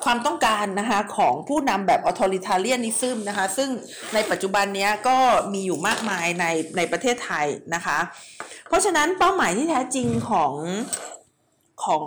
[0.04, 3.70] ความต้องการนะคะของผู้นำแบบ authoritarianism นะคะซึ่ง
[4.14, 5.16] ในปัจจุบันนี้ก็
[5.52, 6.44] มีอยู่มากมายใน
[6.76, 7.98] ในประเทศไทยนะคะ
[8.68, 10.52] เพราะฉะนั้นเป้าหมายที่แท้จริงของ
[11.84, 12.06] ของ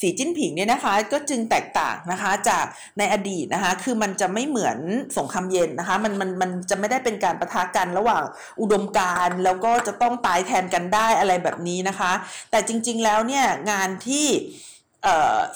[0.00, 2.64] สีจิ้นผิงเนี่ยนะคะก็จึงแตกต่างนะคะจาก
[2.98, 4.78] ในอดีตนะคะคือมันจะไม่เหมือน
[5.16, 8.22] สงครามเย็นนะคะมันมันมันจะไม่ได้เป็นการประทะกันระหว่าง
[8.60, 12.12] อุดมการณ์แล้วก็จะต้องตายแทนกันได้อะไรแบบนี้นะคะ
[12.50, 14.26] แต่จริง ๆแล้วเนี่ยงานที่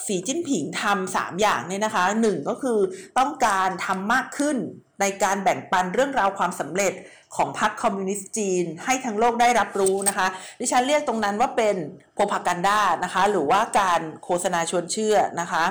[0.07, 2.79] สีจิ้นผิงทำสามอย่างเนี่ยนะคะหนึ่งก็คือ
[3.17, 4.57] ต้องการทำมากขึ้น
[5.01, 6.93] ในการแบ่งปันเรื่องราวความสำเร็จ
[7.35, 10.27] ของพรรคคอมมิวนิสต์จีน ให้ทั้งโลกได้รับรู้นะคะ
[10.59, 11.75] ดิฉันเรียกตรงนั้นว่าเป็น
[12.13, 15.65] โพพากันดานะคะ หรือว่าการโฆษณาชวนเชื่อนะคะ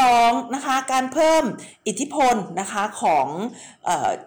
[0.00, 1.44] สองนะคะการเพิ่ม
[1.86, 3.28] อิทธิพลนะคะของ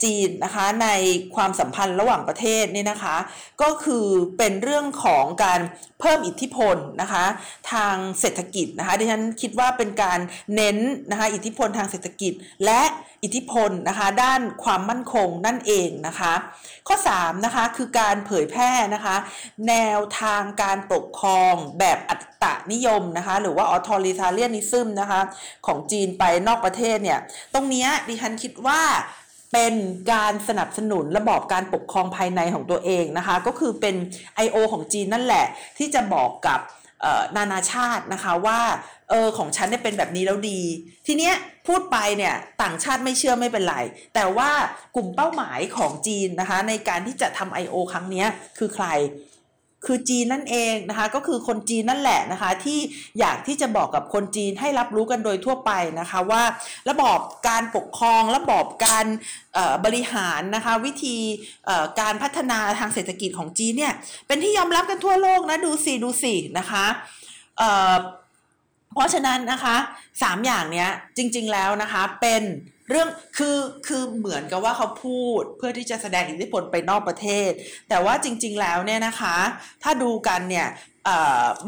[0.03, 0.87] จีนนะคะใน
[1.35, 3.17] ความสัมพันธ์ระหว่างประเทศเนี่ยนะคะ
[3.61, 5.59] ก็คือเป็นเรื่องของการ
[5.99, 7.25] เพิ่มอิทธิพลนะคะ
[7.71, 10.19] ทางเศรษฐกิจนะคะดิฉันคิดว่าเป็นการ
[10.55, 10.77] เน้น
[11.11, 12.33] นะคะอิทธิพลทางเศรษฐกิจ
[12.65, 12.81] และ
[13.23, 16.33] อิทธิพลนะคะด้านความมั่นคงนั่นเองนะคะ
[16.87, 19.15] ข้อ3นะคะคือการเผยแพร่นะคะ
[19.67, 25.21] แนวทางการปกครองแบบอัตตนิยมนะคะหรือว่า authoritarianism นะคะ
[25.65, 27.19] ของจีนไปนอกประเทศเนี่ย
[27.53, 28.81] ตรงนี้ดิฉันคิดว่า
[29.53, 29.73] เป็น
[30.13, 33.95] การสนับสนุนระบอบการปกครองภายในของตัวเองนะคะ ก็คือเป็น
[34.45, 34.55] I.O.
[34.71, 35.45] ของจีนนั่นแหละ
[35.77, 36.59] ที่จะบอกกับ
[37.37, 38.59] นานาชาตินะคะว่า
[39.09, 40.61] เออของฉันเนี่ยเป็นแบบนี้แล้วดี
[41.07, 41.35] ทีเนี้ย
[41.67, 43.75] พูดไปเนี่ยต่างชาติไม่เชื่อไม่เป็นไร
[44.15, 44.49] แต่ว่า
[44.95, 47.75] กลุ่มเป้าหมายของจีนนะคะในการที่จะทำ I.O.
[47.91, 48.25] ครั้งนี้
[48.57, 48.87] คือใคร
[49.85, 52.79] คือจีนนั่นเองนะคะ ก็คือคนจีนนั่นแหละนะคะ ที่
[53.19, 56.43] อยากที่จะบอกกับคนจีนให้รับรู้กันโดยทั่วไปนะคะว่า
[56.89, 59.05] ระบอบการปกครอง ระบอบการ
[59.85, 61.17] บริหารนะคะ วิธี
[61.99, 63.93] การพัฒนาทางเศรษฐกิจของจีนเนี่ย
[64.27, 66.85] เป็นที่ยอมรับกันทั่วโลกนะดูสิดูสินะคะ
[68.93, 69.75] เพราะฉะนั้นนะคะ
[70.21, 72.41] สามอย่างเนี้ยจริงๆแล้วนะคะเป็น
[72.89, 77.51] เรื่องคือคือเหมือนกับว่าเขาพูดเพื่อที่จะแสดงอิทธิพลไปนอกประเทศ
[77.89, 79.35] แต่ว่าจริง ๆ แล้วเนี่ยนะคะ
[79.83, 80.67] ถ้าดูกันเนี่ย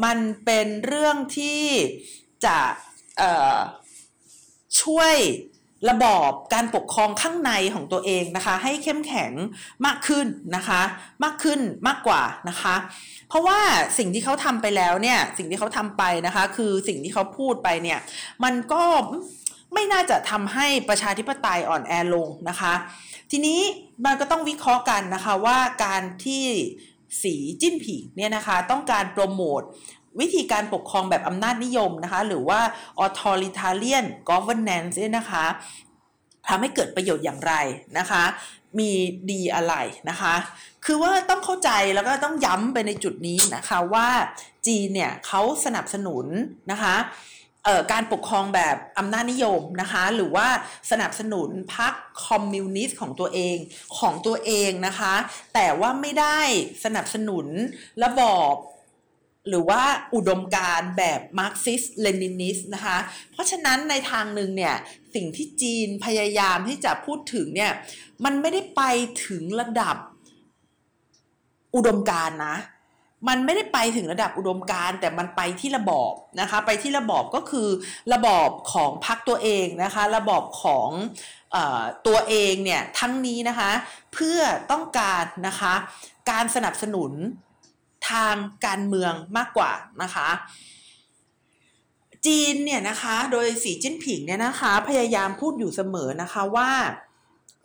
[0.04, 1.62] มันเป็นเรื่องที่
[2.46, 2.58] จะ
[4.82, 5.14] ช่วย
[5.90, 9.32] ระบอบการปกครองข้างในของตัวเองนะคะ ให้เข้มแข็ง
[9.86, 10.80] มากขึ้นนะคะ
[11.24, 12.74] มากขึ้นมากกว่านะคะ
[13.28, 13.58] เพราะว่า
[13.98, 17.98] สิ่งที่เขาทำไปแล้วเนี่ย สิ่งที่เขาทำไปนะคะ คือสิ่งที่เขาพูดไปเนี่ย
[18.44, 18.84] มันก็
[19.74, 22.74] ไม่น่าจะทำให้ประชาธิปไตยอ่อนแอลงนะคะ
[23.30, 23.60] ทีนี้
[24.04, 26.44] มันก็ต้องวิเคราะห์กันนะคะว่าการที่
[27.22, 29.62] สีจิ้นผิงเนี่ยนะคะต้องการโปรโมท
[30.20, 32.60] วิธีการปกครองแบบอำนาจนิยมนะคะ หรือว่า
[33.06, 35.44] authoritarian governance เนี่ยนะคะ
[36.48, 37.54] ทำให้เกิดประโยชน์อย่างไร
[37.98, 38.24] นะคะ
[38.78, 38.90] มี
[39.30, 39.74] ดีอะไร
[40.10, 40.34] นะคะ
[40.84, 44.08] คือว่าต้องเข้าใจแล้วก็ต้องย้ำไปในจุดนี้นะคะว่า
[44.66, 46.26] จีนเนี่ยเขาสนับสนุน
[46.72, 46.94] นะคะ
[47.92, 50.46] การปกครองแบบอำนาจนิยมนะคะ หรือว่า
[50.90, 51.92] สนับสนุนพรรค
[52.26, 53.56] คอมมิวนิสต์ของตัวเอง
[53.98, 55.14] ของตัวเองนะคะ
[55.54, 56.40] แต่ว่าไม่ได้
[56.84, 57.46] สนับสนุน
[58.04, 58.54] ระบอบ
[59.48, 59.82] หรือว่า
[60.14, 62.98] อุดมการณ์แบบมาร์กซิสเลนินิสนะคะ
[63.32, 64.74] เพราะฉะนั้นในทางหนึ่งเนี่ย
[65.14, 67.72] สิ่งที่จีนพยายามที่จะพูดถึงเนี่ย
[68.24, 68.82] มันไม่ได้ไป
[69.26, 69.96] ถึงระดับ
[71.74, 72.56] อุดมการณ์นะ
[73.28, 77.68] มันไม่ได้ไปถึงระดับอุดมการณ์แต่มันไปที่ระบอบนะคะ ไปที่ระบอบก็คือ
[78.12, 80.88] ระบอบของพรรคตัวเองนะคะ ระบอบของ
[81.54, 81.56] อ
[82.06, 83.70] ตัวเองเนี่ยทั้งนี้นะคะ
[84.14, 85.74] เพื่อต้องการนะคะ
[86.30, 87.12] การสนับสนุน
[88.10, 88.34] ทาง
[88.66, 90.28] การเมืองมากกว่านะคะ
[92.26, 96.70] จีนเนี่ยนะคะโดยสีจิ้นผิงเนี่ยนะคะพยายามพูดอยู่เสมอนะคะว่า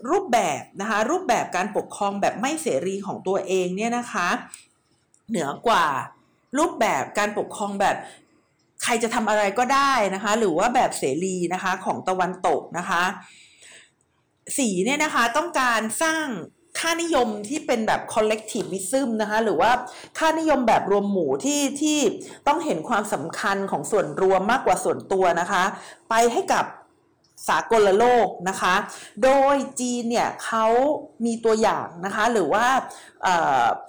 [0.09, 4.27] รูปแบบนะคะรูปแบบการปกครองแบบไม่เสรีของตัวเองเนี่ยนะคะ
[5.29, 5.85] เหนือกว่า
[6.57, 7.95] รูปแบบการปกครองแบบ
[8.83, 13.03] ใครจะทำอะไรก็ได้นะคะ หรือว่าแบบเสรีนะคะของตะวันตกนะคะ
[14.57, 16.25] สีเนี่ยนะคะต้องการสร้าง
[16.79, 19.71] ค่านิยมที่เป็นแบบ collectivism นะคะหรือว่า
[20.17, 21.99] ค่านิยมแบบรวมหมู่ที่ที่
[22.47, 25.63] ต้องเห็นความสำคัญของส่วนรวมมากกว่าส่วนตัวนะคะ
[26.09, 26.65] ไปให้กับ
[27.47, 28.75] สากลโลกนะคะ
[29.23, 30.65] โดยจีนเนี่ยเขา
[31.25, 32.65] มีตัวอย่างนะคะ หรือว่า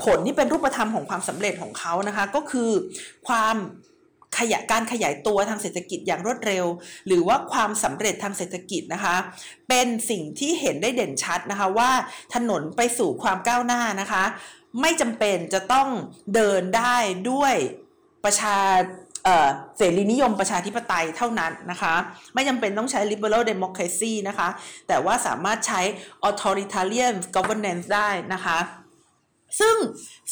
[0.04, 2.70] ผลที่เป็นรูปธรรมของความสำเร็จของเขานะคะ ก็คือ
[3.28, 3.56] ความ
[4.38, 6.64] ขยายการขยายตัวทางเศรษฐกิจอย่างรวดเร็ว
[7.06, 9.16] หรือว่าความสำเร็จทางเศรษฐกิจนะคะ
[9.68, 11.90] เป็นสิ่งที่เห็นได้เด่นชัดนะคะว่า
[12.34, 14.24] ถนนไปสู่ความก้าวหน้านะคะ
[14.80, 15.88] ไม่จำเป็นจะต้อง
[16.34, 16.96] เดินได้
[17.30, 17.54] ด้วย
[18.24, 18.58] ประชา
[19.76, 21.94] เสรีนิยมประชาธิปไตยเท่านั้นนะคะ
[22.34, 24.48] ไม่จำเป็นต้องใช้ liberal democracy นะคะ
[24.88, 25.80] แต่ว่าสามารถใช้
[26.28, 28.58] authoritarian governance ได้นะคะ
[29.60, 29.76] ซึ่ง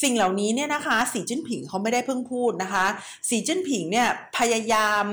[0.03, 2.87] สิ่งเหล่านี้เนี่ยนะคะสีจิ้นผิงเขาไม่ได้เพิ่งพูดนะคะ
[3.29, 5.05] สีจิ้นผิงเนี่ยพยายาม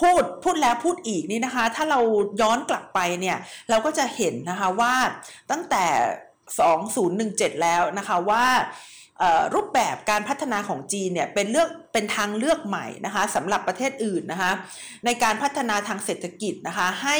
[0.00, 2.00] พูดพูดแล้วพูดอีกนี่นะคะ ถ้าเรา
[2.40, 3.38] ย้อนกลับไปเนี่ย
[3.70, 4.94] เราก็จะเห็นนะคะว่า
[5.50, 5.84] ตั้งแต่
[6.74, 8.44] 2017 แล้วนะคะว่า
[9.54, 14.52] รูปแบบการพัฒนาของจีนเนี่ยเป็นเลือก เป็นทางเลือกใหม่นะคะสำหรับประเทศอื่นนะคะ
[15.04, 17.16] ในการพัฒนาทางเศรษฐกิจนะคะให้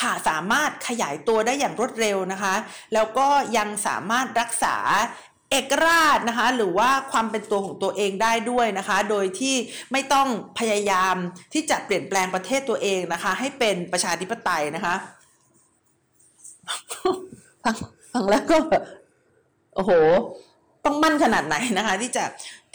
[0.00, 2.54] ขาสามารถขยายตัวได้อย่างรวดเร็วนะคะ
[2.94, 4.76] แล้วก็ยังสามารถรักษา
[5.50, 9.56] เอกราชนะคะหรือว่าความเป็นตัวของตัวเองได้ด้วยนะคะ โดยที่
[9.92, 10.28] ไม่ต้อง
[10.58, 11.14] พยายาม
[11.52, 14.94] ที่จะเปลี่ยนแปลงประเทศตัวเองนะคะ ให้เป็นประชาธิปไตยนะคะ
[17.64, 17.76] ฟัง
[18.12, 18.56] ฟังแล้วก็
[19.74, 19.92] โอ้โห
[20.84, 22.24] ต้องมั่นขนาดไหนนะคะ ที่จะ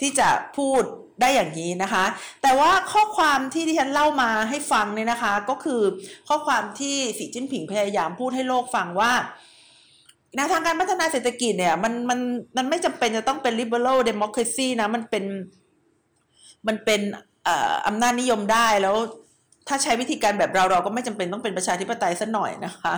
[0.00, 0.82] ที่จะพูด
[1.20, 2.04] ได้อย่างนี้นะคะ
[2.42, 5.80] แต่ว่าข้อความที่ที่ฉันเล่ามาให้ฟังเนี่ยนะคะ ก็คือ
[6.28, 9.12] ข้อความที่สีจิ้นผิงพยายามพูดให้โลกฟังว่า
[10.36, 12.18] แนวทางการพัฒนาเศรษฐกิจเนี่ยมันมัน
[12.56, 15.24] มันไม่จำเป็นจะต้องเป็น liberal democracy นะ มันเป็น
[16.66, 17.00] มันเป็น
[17.86, 18.96] อำนาจนิยมได้แล้ว
[19.68, 22.94] ถ้าใช้วิธีการแบบเราเราก็ไม่จำเป็นต้องเป็นประชาธิปไตยซะหน่อยนะคะ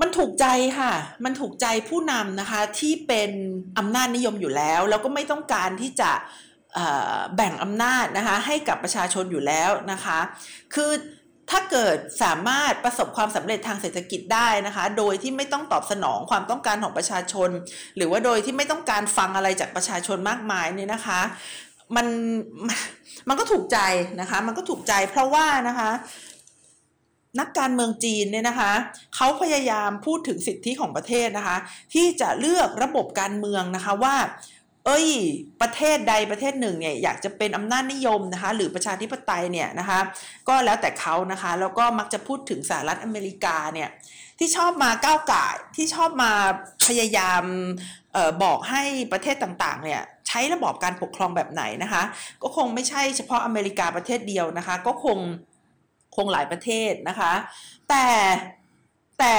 [0.00, 0.46] มันถูกใจ
[0.78, 0.92] ค่ะ
[1.24, 3.30] มันถูกใจผู้นำนะคะที่เป็น
[3.78, 6.10] อำนาจนิยมอยู่แล้ว แล้วก็ไม่ต้องการที่จะ
[7.36, 10.18] แบ่งอำนาจนะคะให้กับประชาชนอยู่แล้วนะคะ
[10.74, 10.90] คือ
[11.50, 17.50] ถ้าเกิดสามารถประสบความสำเร็จทางเศรษฐกิจได้นะคะ โดยที่ไม่ต้องตอบสนองความต้องการของประชาชน
[17.96, 21.20] หรือว่าโดยที่ไม่ต้องการฟังอะไรจากประชาชนมากมายเนี่ยนะคะ
[21.96, 22.06] มัน
[23.28, 23.78] มันก็ถูกใจ
[24.20, 25.90] นะคะ มันก็ถูกใจเพราะว่านะคะ
[27.40, 28.72] นักการเมืองจีนเนี่ยนะคะ
[29.16, 31.56] เขาพยายามพูดถึงสิทธิของประเทศนะคะ
[31.94, 34.16] ที่จะเลือกระบบการเมืองนะคะว่า
[34.86, 35.08] เอ้ย
[35.60, 40.00] ประเทศใดประเทศหนึ่งเนี่ยอยากจะเป็นอำนาจนิยมนะคะหรือประชาธิปไตยเนี่ยนะคะ
[40.48, 43.88] ก็แล้วแต่เขานะคะแล้วก็มักจะพูดถึงสหรัฐอเมริกาเนี่ย
[44.38, 45.46] ที่ชอบมาก้าวไก่
[45.76, 46.32] ที่ชอบมา
[46.86, 47.42] พยายาม
[48.16, 52.02] ออบอกให้ประเทศต่างๆเนี่ยใช้ระบอบการปกครองแบบไหนนะคะ
[52.42, 55.18] ก็คงไม่ใช่เฉพาะอเมริกาประเทศเดียวนะคะ ก็คง
[56.18, 57.32] คงหลายประเทศนะคะ
[57.88, 58.06] แต่
[59.18, 59.34] แต่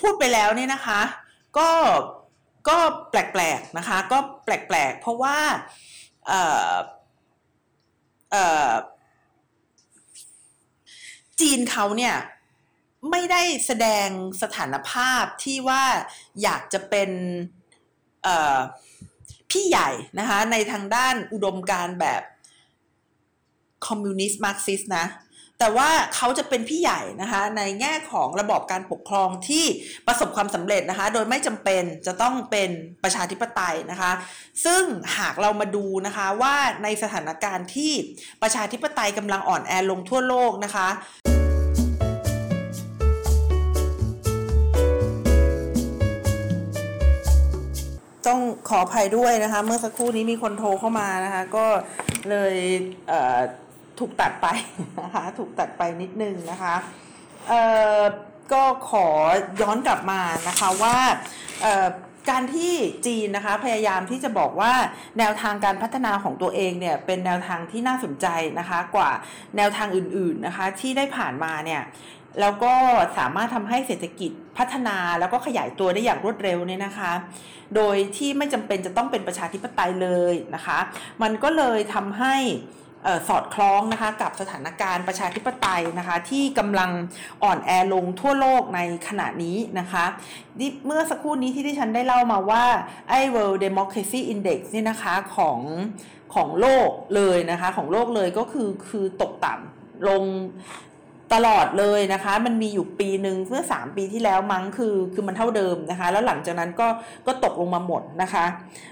[0.00, 1.00] พูดไปแล้วเนี่ยนะคะ
[1.58, 1.70] ก็
[2.68, 2.78] ก็
[3.10, 5.38] แปลกๆนะคะ ก็แปลกๆ เพราะว่า
[6.26, 6.74] เอ่อ
[8.30, 8.72] เอ่อ
[11.40, 12.14] จีนเขาเนี่ย
[13.10, 14.08] ไม่ได้แสดง
[14.42, 15.84] สถานภาพที่ว่า
[16.42, 17.10] อยากจะเป็น
[19.50, 22.22] พี่ใหญ่นะคะในทางด้านอุดมการณ์แบบ
[23.86, 25.06] คอมมิวนิสต์มาร์กซิสนะ
[25.62, 29.64] แต่ว่าเขาจะเป็นพี่ใหญ่นะคะในแง่ของระบอบการปกครองที่
[30.06, 32.70] ประสบความสำเร็จนะคะ โดยไม่จำเป็นจะต้องเป็น
[33.04, 34.12] ประชาธิปไตยนะคะ
[34.64, 34.82] ซึ่ง
[35.18, 37.92] หากเรามาดูนะคะว่าในสถานการณ์ที่
[38.42, 40.88] ประชาธิปไตยกำลังอ่อนแอลงทั่วโลกนะคะ
[48.26, 51.66] ต้องขออภัยด้วยนะคะ เมื่อสักครู่นี้มีคนโทรเข้ามานะคะ ก็
[52.30, 52.54] เลย
[53.08, 54.46] เถูกตัดไป
[55.02, 56.74] นะคะถูกตัดไปนิดนึงนะคะ
[57.48, 57.62] เอ่
[57.98, 58.00] อ
[58.52, 59.06] ก็ขอ
[59.60, 60.96] ย้อนกลับมานะคะว่า
[61.62, 61.86] เอ่อ
[62.30, 62.74] การที่
[63.06, 64.72] จีนนะคะพยายามที่จะบอกว่า
[65.18, 68.26] แนวทางการพัฒนาของตัวเองเนี่ยเป็นแนวทางที่น่าสนใจ
[68.58, 69.10] นะคะกว่า
[69.56, 71.82] แนวทางอื่นๆนะคะที่ได้ผ่านมาเนี่ย
[72.40, 72.74] แล้วก็
[73.18, 77.12] สามารถทำให้เศรษฐกิจพัฒนาแล้วก็ขยายตัวได้อย่างรวดเร็วเนี่ยนะคะ
[77.76, 80.78] โดยที่ไม่จำเป็นจะต้องเป็นประชาธิปไตยเลยนะคะ
[81.22, 82.36] มันก็เลยทำให้
[83.28, 86.90] สอดคล้องนะคะกับสถานการณ์ประชาธิปไตยนะคะที่กำลัง
[87.42, 90.04] อ่อนแอลงทั่วโลกในขณะนี้นะคะ
[90.86, 92.64] เมื่อสักครู่นี้ที่ที่ฉันได้เล่ามาว่า
[93.08, 95.60] ไอ้ World Democracy Index นี่นะคะของ
[96.34, 100.22] ของโลกเลยนะคะของโลกเลยก็คือคือตกต่ำลง
[101.34, 106.88] ตลอดเลยนะคะ มันมีอยู่ปีหนึ่งเมื่อ 3 ปีที่แล้วมั้งคือ คือมันเท่าเดิมนะคะ แล้วหลังจากนั้นก็
[107.26, 108.44] ก็ตกลงมาหมดนะคะ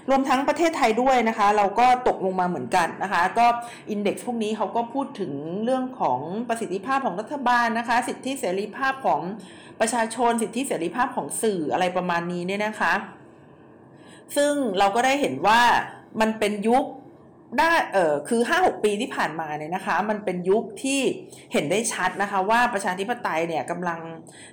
[0.09, 3.45] รวมทั้งประเทศไทยด้วยนะคะ เราก็ตกลงมาเหมือนกันนะคะ ก็
[3.89, 5.31] อินเด็กซ์พวกนี้เขาก็พูดถึง
[5.63, 9.21] เรื่องของประสิทธิภาพของรัฐบาลนะคะ สิทธิเสรีภาพของ
[9.79, 12.93] ประชาชน สิทธิเสรีภาพของสื่ออะไรประมาณนี้เนี่ยนะคะ
[14.35, 15.61] ซึ่งเราก็ได้เห็นว่า
[16.21, 16.85] มันเป็นยุค
[17.57, 21.01] ได้เออคือห้าหกปีที่ผ่านมาเนี่ยนะคะ มันเป็นยุคที่
[21.53, 23.99] เห็นได้ชัดนะคะว่าประชาธิปไตยเนี่ยกำลัง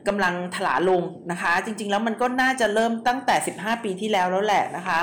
[0.09, 4.99] กำลังถลาลงนะคะ จริง ๆ แล้วมันก็น่าจะเริ่มตั้งแต่ 15 ปีที่แล้วแล้วแหละนะคะ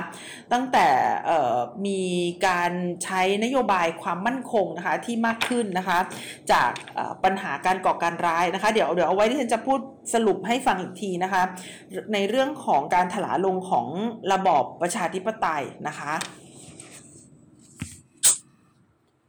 [0.54, 0.88] ตั้งแต่
[1.26, 2.02] เอ่อมี
[2.48, 2.72] การ
[3.04, 6.00] ใช้นโยบายความมั่นคงนะคะที่มากขึ้นนะคะ
[6.52, 6.70] จาก
[7.24, 9.80] ปัญหาการก่อการร้ายนะคะ เดี๋ยวเดี๋ยวเอาไว้ที่ฉันจะพูด
[10.14, 11.44] สรุปให้ฟังอีกทีนะคะ
[12.14, 13.88] ในเรื่องของการถลาลงของ
[14.34, 16.14] ระบอบประชาธิปไตยนะคะ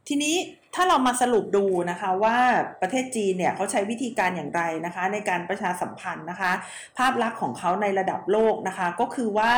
[0.07, 0.35] ทีนี้
[0.75, 2.37] ถ้าเรามาสรุปดูนะคะว่า
[2.81, 6.51] ประเทศจีนเนี่ยเขาใช้วิธีการอย่างไรนะคะ ในการประชาสัมพันธ์นะคะ
[6.97, 9.53] ภาพลักษณ์ของเขาในระดับโลกนะคะ ก็คือว่า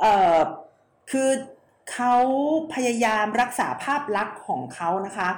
[0.00, 0.04] เอ
[0.36, 0.38] อ
[1.10, 1.30] คือ
[1.92, 2.14] เขา
[2.74, 5.28] พยายามรักษาภาพลักษณ์ของเขานะคะ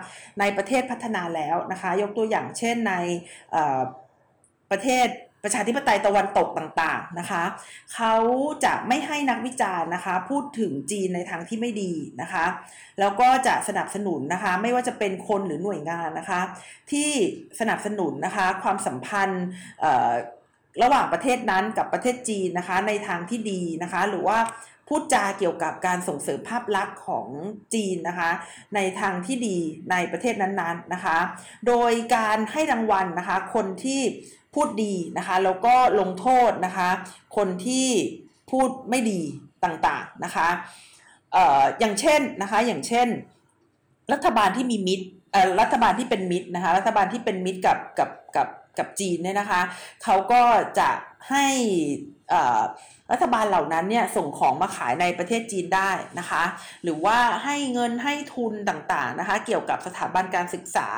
[0.41, 2.95] ในประเทศพัฒนาแล้วนะคะ ยกตัวอย่างเช่นใน
[4.71, 5.09] ประเทศ
[5.45, 7.43] ประชาธิปไตยตะวันตกต่างๆนะคะ
[7.95, 8.15] เขา
[8.65, 12.45] จะไม่ให้นักวิจารณ์นะคะ พูดถึงจีนในทางที่ไม่ดีนะคะ
[13.01, 16.41] แล้วก็จะสนับสนุนนะคะ ไม่ว่าจะเป็นคนหรือหน่วยงานนะคะ
[16.93, 17.11] ที่
[17.61, 19.45] สนับสนุนนะคะความสัมพันธ์
[20.83, 24.39] ระหว่างประเทศนั้นกับประเทศจีนนะคะในทางที่ดีนะคะ หรือว่า
[24.89, 27.27] พูดจาเกี่ยวกับการส่งเสริมภาพลักษณ์ของ
[27.75, 28.31] จีนนะคะ
[28.75, 29.59] ในทางที่ดี
[29.91, 31.19] ในประเทศนั้นๆนะคะ
[31.67, 34.01] โดยการให้รางวัลนะคะ คนที่
[34.57, 36.89] พูดดีนะคะแล้วก็ลงโทษนะคะ
[37.37, 37.89] คนที่
[38.51, 39.21] พูดไม่ดี
[39.65, 40.49] ต่างๆนะคะ
[41.33, 43.09] เอ่ออย่างเช่นนะคะอย่างเช่น
[44.13, 45.07] รัฐบาลที่มีมิตร
[45.61, 49.61] รัฐบาลที่เป็นมิตรนะคะรัฐบาลที่เป็นมิตรกับกับกับกับจีนเนี่ยนะคะ
[50.05, 50.43] เขาก็
[50.79, 50.91] จะ
[51.31, 51.47] ให้
[52.33, 52.63] อ่า
[53.13, 56.43] รัฐบาลเหล่านั้นเนี่ยส่งของมาขายในประเทศจีนได้นะคะ
[56.85, 60.89] หรือว่าให้เงินให้ทุนต่างๆนะคะ เกี่ยวกับสถาบันการศึกษา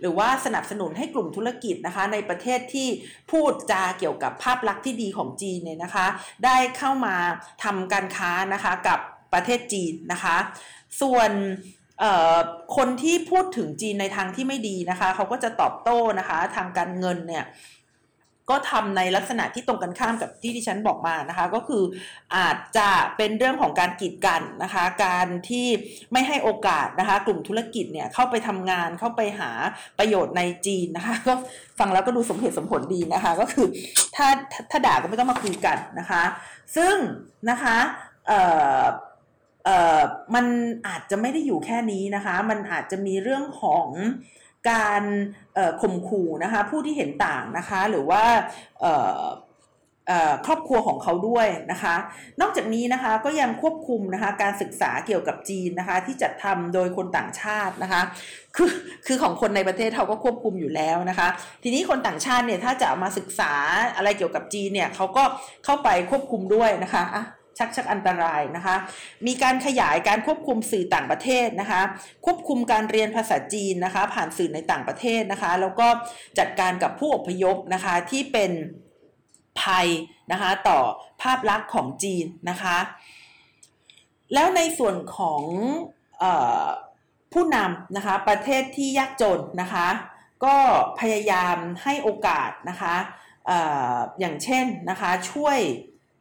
[0.00, 2.88] หรือว่าสนับสนุนให้กลุ่มธุรกิจนะคะ ในประเทศที่
[3.30, 6.06] พูดจาเกี่ยวกับภาพลักษณ์ที่ดีของจีนเนี่ยนะคะ
[6.44, 7.16] ได้เข้ามา
[7.64, 8.98] ทำการค้านะคะกับ
[9.32, 10.36] ประเทศจีนนะคะ
[11.00, 11.30] ส่วน
[12.76, 17.44] คนที่พูดถึงจีนในทางที่ไม่ดีนะคะ เขาก็จะตอบโต้นะคะ ทางการเงินเนี่ย
[18.50, 21.82] ก็ทำในลักษณะที่ตรงกันข้ามกับที่ที่ฉันบอกมานะคะ ก็คือ
[22.36, 25.66] อาจจะเป็นเรื่องของการกีดกันนะคะ การที่
[26.12, 29.50] ไม่ให้โอกาสนะคะ กลุ่มธุรกิจเนี่ยเข้าไปทำงานเข้าไปหา
[29.98, 31.34] ประโยชน์ในจีนนะคะ ก็
[31.78, 33.66] ฟังแล้วก็ดูสมเหตุสมผลดีนะคะ ก็คือ
[34.16, 34.26] ถ้า
[34.70, 36.22] ถ้าด่าก็ไม่ต้องมาคุยกันนะคะ
[36.76, 36.96] ซึ่ง
[37.50, 37.76] นะคะ
[38.26, 38.40] เอ่
[38.80, 38.82] อ
[39.64, 40.00] เอ่อ
[40.34, 40.46] มัน
[40.88, 43.86] อาจจะไม่ได้อยู่แค่นี้นะคะ มันอาจจะมีเรื่องของ
[44.70, 45.02] การ
[45.82, 48.22] ข่มขู่นะคะผู้ที่เห็นต่างนะคะหรือว่า
[50.46, 51.94] ครอบครัวของเขาด้วยนะคะ
[52.40, 58.02] นอกจากนี้นะคะก็ยังควบคุมนะคะการศึกษาเกี่ยวกับจีนนะคะที่จัดทำโดยคนต่างชาตินะคะ
[58.56, 58.70] คือ
[59.06, 61.28] คือของคนในประเทศเขาก็ควบคุมอยู่แล้วนะคะ
[61.62, 63.52] ทีนี้คนต่างชาติเนี่ยถ้าจะมาศึกษา
[63.96, 65.24] อะไรเกี่ยวกับจีนเนี่ยเขาก็
[65.64, 67.24] เข้าไปควบคุมด้วยนะคะอะ
[67.58, 68.76] ชักชักอันตรายนะคะ
[69.26, 71.80] มีการขยายการควบคุมสื่อต่างประเทศนะคะ
[72.26, 75.88] ควบคุมการเรียนภาษาจีนนะคะ ผ่านสื่อในต่างประเทศนะคะ แล้วก็
[76.38, 78.52] จัดการกับผู้อพยพนะคะที่เป็น
[79.62, 79.88] ภัย
[80.32, 80.78] นะคะต่อ
[81.22, 82.78] ภาพลักษณ์ของจีนนะคะ
[84.34, 85.42] แล้วในส่วนของ
[86.22, 86.24] อ
[87.32, 89.88] ผู้นำนะคะประเทศที่ยากจนนะคะ
[90.44, 90.56] ก็
[91.00, 92.94] พยายามให้โอกาสนะคะ
[93.50, 93.52] อ
[94.20, 95.58] อย่างเช่นนะคะช่วย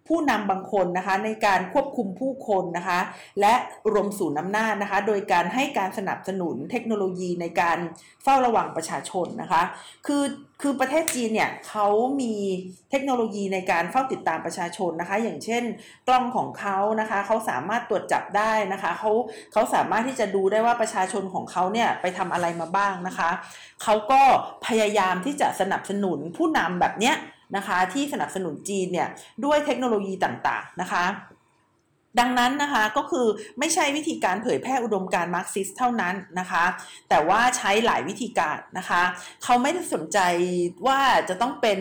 [0.07, 2.99] ผู้นำบางคนนะคะในการควบคุมผู้คนนะคะ
[3.41, 3.53] และ
[3.91, 7.77] รวมศูนย์อำนาจนะคะโดยการให้การสนับสนุนเทคโนโลยีในการ
[8.23, 9.61] เฝ้าระวังประชาชนนะคะ
[10.05, 10.23] คือ
[10.61, 11.87] คือประเทศจีนเนี่ยเขา
[12.21, 12.33] มี
[12.91, 15.63] เทคโนโลยีในการเฝ้าติดตามประชาชนนะคะอย่างเช่น
[16.07, 19.11] กล้องของเขานะคะเขาสามารถตรวจจับได้นะคะเขา
[19.53, 23.29] เขาสามารถที่จะดูได้ว่าประชาชนของเขาเนี่ยไปทำอะไรมาบ้างนะคะ
[23.83, 24.21] เขาก็
[24.67, 27.15] พยายามที่จะสนับสนุนผู้นำแบบเนี้ย
[27.57, 29.09] นะคะที่สนับสนุนจีนเนี่ย
[29.45, 31.05] ด้วยเทคโนโลยีต่างๆนะคะ
[32.21, 33.27] ดังนั้นนะคะก็คือ
[33.59, 36.65] ไม่ใช่วิธีการเผยแพร่อุดมการณ์มาร์กซิสเท่านั้นนะคะ
[37.09, 39.01] แต่ว่าใช้หลายวิธีการนะคะ
[39.43, 40.19] เขาไม่ได้สนใจ
[40.87, 41.79] ว่าจะต้องเป็น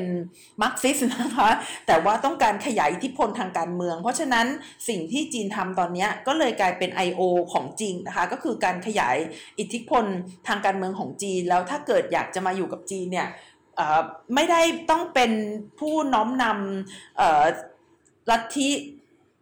[0.63, 1.51] มาร์กซิสนะคะ
[1.87, 4.47] แต่ว่าต้องการขยายอิทธิพลทางการเมือง เพราะฉะนั้น
[4.89, 7.21] สิ่งที่จีนทำตอนนี้ก็เลยกลายเป็น I.O.
[7.53, 9.17] ของจริงนะคะ ก็คือการขยาย
[9.59, 10.05] อิทธิพล
[10.49, 13.29] ทางการเมืองของจีน แล้วถ้าเกิดอยากจะมาอยู่กับจีนเนี่ย
[14.35, 14.61] ไม่ได้
[14.91, 15.33] ต้องเป็น
[15.81, 18.69] ผู้น้อมนำลัทธิ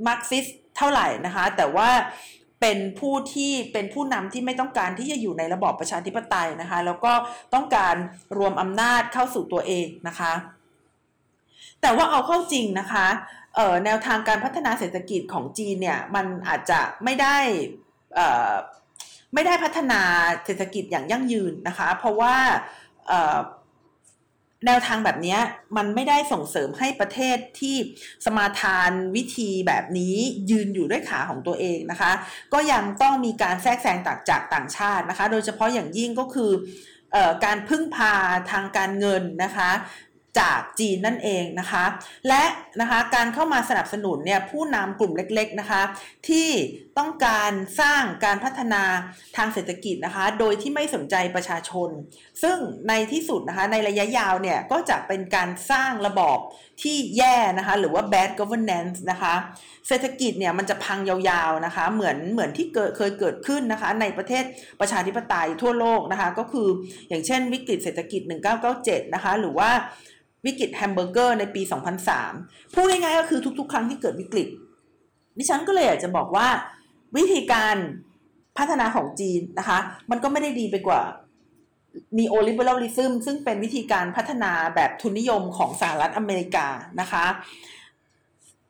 [0.07, 1.91] มาร์กซิสเท่าไหร่นะคะ แต่ว่า
[2.61, 7.13] เป็นผู้ที่เป็นผู้นำที่ไม่ต้องการที่จะอยู่ในระบอบประชาธิปไตยนะคะ แล้วก็
[7.55, 7.95] ต้องการ
[8.39, 10.33] รวมอำนาจเข้าสู่ตัวเองนะคะ
[11.83, 13.07] แต่ว่าเอาเข้าจริงนะคะ
[13.85, 17.37] แนวทางการพัฒนาเศรษฐกิจของจีนเนี่ยมันอาจจะไม่ได้
[19.35, 20.01] ไม่ได้พัฒนา
[20.45, 22.37] เศรษฐกิจอย่างยั่งยืนนะคะ เพราะว่า
[24.67, 25.37] แนวทางแบบนี้
[25.77, 27.77] มันไม่ได้ส่งเสริมให้ประเทศที่
[28.25, 30.17] สมาทานวิธีแบบนี้
[30.51, 32.13] ยืนอยู่ด้วยขาของตัวเองนะคะ
[32.53, 36.51] ก็ยังต้องมีการแทรกแซงจากจากต่างชาตินะคะ โดยเฉพาะอย่างยิ่งก็คือ
[37.15, 38.15] อการพึ่งพา
[38.51, 39.71] ทางการเงินนะคะ
[40.41, 41.85] จากจีนนั่นเองนะคะ
[42.29, 42.43] และ
[42.81, 45.83] นะคะการเข้ามาสนับสนุนเนี่ยผู้นำกลุ่มเล็กๆนะคะ
[46.29, 46.49] ที่
[46.99, 48.83] ต้องการสร้างการพัฒนา
[49.37, 51.91] ทางเศรษฐกิจนะคะ โดยที่ไม่สนใจประชาชน
[52.43, 52.57] ซึ่ง
[52.89, 56.39] ในที่สุดนะคะในระยะยาวเนี่ยก็จะเป็นการสร้างระบอบ
[56.83, 59.35] ที่แย่นะคะหรือว่า bad governance นะคะ
[59.89, 64.45] เศรษฐกิจเนี่ยมันจะพังยาวๆนะคะ เหมือนเหมือนที่เกิดเคยเกิดขึ้นนะคะ ในประเทศ
[64.81, 66.69] ประชาธิปไตยทั่วโลกนะคะ ก็คือ
[67.09, 68.21] อย่างเช่นวิกฤตเศรษฐกิจ
[68.69, 69.71] 1997 นะคะ หรือว่า
[70.47, 71.63] วิกฤตแฮมเบอร์เกอร์ในปี
[72.19, 74.49] 2003 พูดง่ายๆก็คือทุกๆ ครั้งที่เกิดวิกฤต
[75.39, 76.49] ดิฉันก็เลยอยากจะบอกว่า
[77.17, 77.77] วิธีการ
[78.59, 79.79] พัฒนาของจีนนะคะ
[80.11, 81.03] มันก็ไม่ได้ดีไปกว่า
[82.19, 86.67] neoliberalism ซึ่งเป็นวิธีการพัฒนาแบบทุนนิยมของสหรัฐอเมริกา
[87.01, 87.25] นะคะ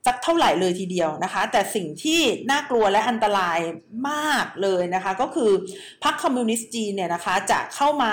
[0.07, 2.21] สักเท่าไหร่เลยทีเดียวนะคะ แต่สิ่งที่
[2.51, 3.59] น่ากลัวและอันตราย
[4.09, 5.51] มากเลยนะคะ ก็คือ
[6.05, 8.13] พรรคคอมมิวนิสต์จีนเนี่ยนะคะจะเข้ามา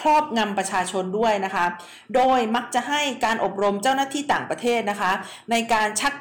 [0.00, 1.66] ครอบงำประชาชนด้วยนะคะ
[2.14, 5.12] โดยมักจะให้การอบรมเจ้าหน้าที่ต่างประเทศนะคะ
[5.50, 6.14] ในการชัก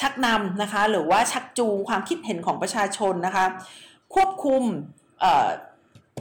[0.00, 3.46] ชักนำนะคะหรือว่าชักจูงความคิดเห็นของประชาชนนะคะ
[4.14, 4.62] ควบคุม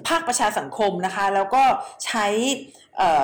[0.07, 1.63] ภาคประชาสังคมนะคะแล้วก็
[2.05, 2.27] ใช้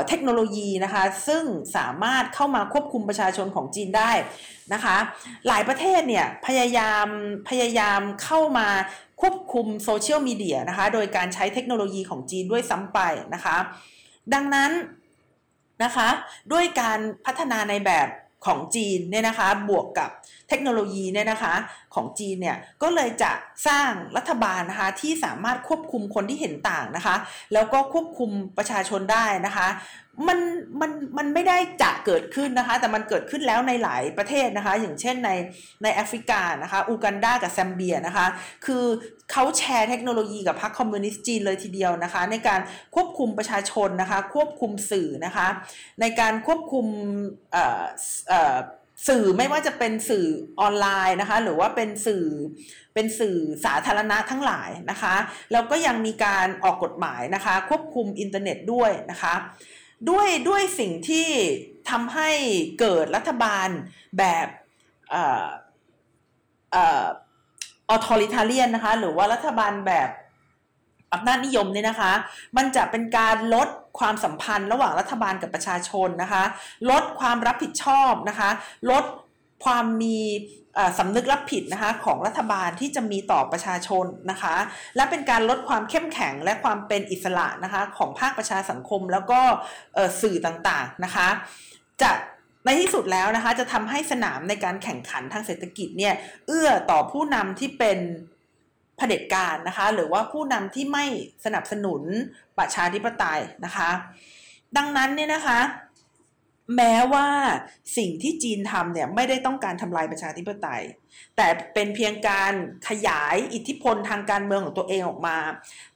[0.08, 1.43] เทคโนโลยีนะคะซึ่ง
[1.76, 4.12] สามารถเข้ามาควบคุมประชาชนของจีนได้
[4.74, 4.97] นะคะ
[5.47, 7.08] หลายประเทศเนี่ยพยายาม
[7.49, 8.68] พยายามเข้ามา
[9.22, 12.99] ควบคุมโซเชียลมีเดียนะคะโดยการใช้เทคโนโลยีของจีนด้วยซ้ำไป
[13.34, 13.58] นะคะ
[14.34, 14.72] ดังนั้น
[15.84, 16.10] นะคะ
[16.54, 18.08] ด้วยการพัฒนาในแบบ
[18.45, 20.09] ของจีนเนี่ยนะคะบวกกับ
[20.49, 21.53] เทคโนโลยีเนี่ยนะคะ
[21.95, 23.31] ของจีนเนี่ยก็เลยจะ
[23.67, 27.15] สร้างรัฐบาลนะคะที่สามารถควบคุมคนที่เห็นต่างนะคะ
[27.53, 29.67] แล้วก็ควบคุมประชาชนได้นะคะ
[30.28, 30.39] มัน
[30.82, 35.32] มันมันไม่ได้จะเกิดขึ้นนะคะ แต่มันเกิดขึ้นแล้วในหลายประเทศนะคะ อย่างเช่นใน
[35.84, 38.28] ในแอฟริกานะคะอูกันดากับแซมเบียนะคะ
[38.66, 38.86] คือ
[39.32, 42.59] เขาแชร์เทคโนโลยีกับพรรคคอมมิวนิสต์จีนเลยทีเดียวนะคะ ในการ
[42.95, 45.47] ควบคุมประชาชนนะคะ ควบคุมสื่อนะคะ
[46.01, 46.86] ในการควบคุม
[47.51, 47.84] เอ่อ
[48.30, 48.57] เอ่อ
[49.07, 50.26] สื่อไม่ว่าจะเป็นสื่อ
[50.59, 52.26] ออนไลน์นะคะ หรือว่าเป็นสื่อ
[52.93, 55.16] เป็นสื่อสาธารณะทั้งหลายนะคะ
[55.51, 59.34] แล้วก็ยังมีการออกกฎหมายนะคะ ควบคุมอินเทอร์เน็ตด้วยนะคะ
[60.10, 61.28] ด้วยด้วยสิ่งที่
[61.89, 62.30] ทำให้
[62.80, 63.68] เกิดรัฐบาล
[64.18, 64.47] แบบ
[65.14, 65.47] ออ
[66.72, 67.06] เอ่อ
[67.89, 70.10] authoritarian นะคะ หรือว่ารัฐบาลแบบ
[71.14, 72.14] อำนาจนิยมเนี่ยนะคะ
[72.58, 73.68] มันจะเป็นการลด
[73.99, 76.43] ความสัมพันธ์ระหว่างรัฐบาลกับประชาชนนะคะ
[76.91, 78.49] ลดความรับผิดชอบนะคะ
[78.91, 79.06] ลด
[79.66, 80.20] ความมี
[80.99, 84.55] สำนึกรับผิดนะคะของรัฐบาลที่จะมีต่อประชาชนนะคะ
[84.95, 89.39] และเป็นการลดความเข้มแข็งและความเป็นอิสระนะคะของภาคประชาสังคมแล้วก็
[90.22, 91.28] สื่อต่างๆนะคะ
[92.01, 92.11] จะ
[92.65, 96.13] ในที่สุดแล้วนะคะจะทำให้สนามในการแข่งขันทางเศรษฐกิจเนี่ย
[96.47, 97.99] เอื้อต่อผู้นำที่เป็น
[98.97, 101.05] เผด็จการนะคะหรือว่าผู้นำที่ไม่
[101.45, 102.01] สนับสนุน
[102.57, 103.89] ประชาธิปไตยนะคะ
[104.78, 105.59] ดังนั้นเนี่ยนะคะ
[106.76, 107.28] แม้ว่า
[107.97, 110.84] สิ่งที่จีนทำเนี่ยไม่ได้ต้องการทำลายประชาธิปไตย
[111.36, 112.53] แต่เป็นเพียงการ
[112.88, 115.38] ขยายอิทธิพลทางการเมืองของตัวเองออกมา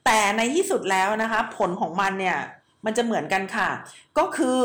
[0.06, 2.40] แต่ในที่สุดแล้วนะคะผลของมันเนี่ย
[2.86, 3.70] มันจะเหมือนกันค่ะ
[4.18, 4.60] ก็คือ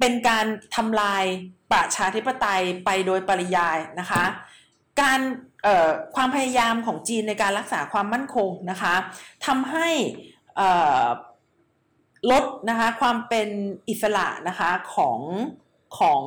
[0.00, 0.46] เป็นการ
[0.76, 1.24] ทำลาย
[1.72, 4.24] ประชาธิปไตยไปโดยปริยายนะคะ
[5.00, 5.20] การ
[6.14, 8.94] ความพยายามของจีนในการรักษาความมั่นคงนะคะ
[9.46, 9.88] ทำให้
[12.30, 13.48] ลดนะคะความเป็น
[13.88, 15.18] อิสระนะคะของ
[15.98, 16.22] ของ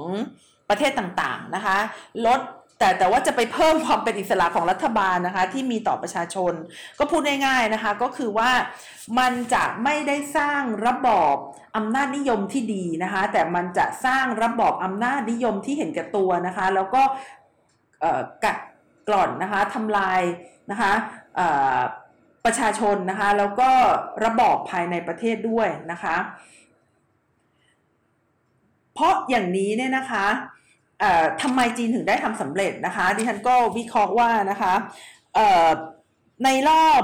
[0.70, 1.78] ประเทศต่างๆนะคะ
[2.26, 2.39] ลด
[2.80, 6.54] แต่แต่ว่าจะไปเพิ่มความเป็นอิสระของรัฐบาลนะคะที่มีต่อประชาชน
[7.00, 8.52] ก็พูดง่ายๆนะคะก็คือว่า
[9.20, 11.36] มันจะไม่ได้สร้างระบอบ
[11.76, 17.02] อำนาจนิยมที่ดีนะคะแต่มันจะสร้างระบอบอำนาจนิยมที่เห็นแก่ตัวนะคะแล้วก็
[18.43, 18.58] กัด
[19.08, 20.22] กร่อนนะคะทำลาย
[20.72, 20.91] นะคะ
[22.46, 23.70] ประชาชนนะคะแล้วก็
[24.26, 26.16] ระบอบภายในประเทศด้วยนะคะ
[28.93, 30.26] เพราะอย่างนี้เนี่ยนะคะ
[31.41, 34.74] ทำไมจีนถึงได้ทำสำเร็จนะคะดิฉันก็วิเคราะห์ว่านะคะ
[36.43, 37.02] ในรอบ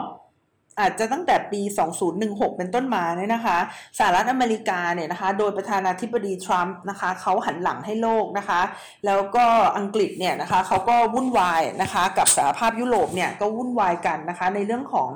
[0.79, 1.61] อาจจะตั้งแต่ปี
[2.09, 3.57] 2016 เป็นต้นมาเนี่ยนะคะ
[3.97, 8.61] สหรัฐอเมริกาเนี่ยนะคะ โดยประธานาธิบดีทรัมป์นะคะ เขาหันหลังให้โลกนะคะ
[9.05, 9.45] แล้วก็
[9.77, 15.11] อังกฤษเนี่ยนะคะ เขาก็วุ่นวายนะคะ กับสหภาพยุโรปเนี่ย ก็วุ่นวายกันนะคะ ในเรื่องของ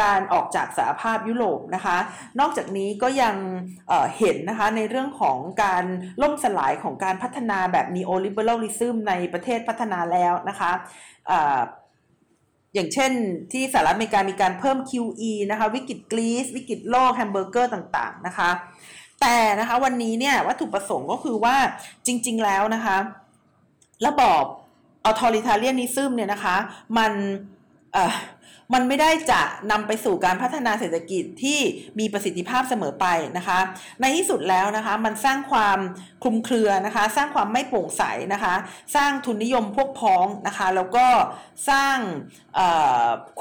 [0.00, 1.96] การออกจากสหภาพยุโรปนะคะ
[2.40, 3.34] นอกจากนี้ก็ยัง
[3.88, 5.84] เเห็นนะคะ ในเรื่องของการ
[6.22, 10.70] ล่มสลายของการพัฒนาแบบ neoliberalism ในประเทศพัฒนาแล้วนะคะ
[12.74, 13.12] อย่างเช่น
[13.52, 18.50] ที่สหรัฐอเมริกามีการเพิ่ม QE นะคะ วิกฤตกรีซวิกฤตโลกแฮมเบอร์เกอร์ต่างๆนะคะ
[19.20, 21.56] แต่นะคะวันนี้เนี่ยวัตถุประสงค์ก็คือว่า
[22.06, 22.96] จริง ๆ แล้วนะคะ
[24.06, 24.44] ระบอบ
[25.04, 26.56] authoritarianism เนี่ยนะคะ
[26.98, 27.12] มัน
[27.92, 28.14] เอ่อ
[28.74, 29.40] มันไม่ได้จะ
[29.70, 31.60] นำไปสู่การพัฒนาเศรษฐกิจที่
[31.98, 33.06] มีประสิทธิภาพเสมอไป
[33.36, 33.58] นะคะ
[34.00, 35.78] ในที่สุดแล้วนะคะ มันสร้างความ
[36.22, 38.02] คลุมเครือนะคะ สร้างความไม่โปร่งใส
[38.32, 38.54] นะคะ
[38.96, 41.06] สร้างทุนนิยมพวกพ้องนะคะ แล้วก็
[41.70, 41.96] สร้าง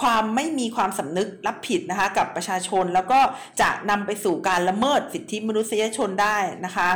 [0.01, 3.19] ความไม่มีความสำนึกรับผิดนะคะกับประชาชน แล้วก็
[3.61, 6.89] จะนำไปสู่การละเมิดสิทธิมนุษยชนได้นะคะ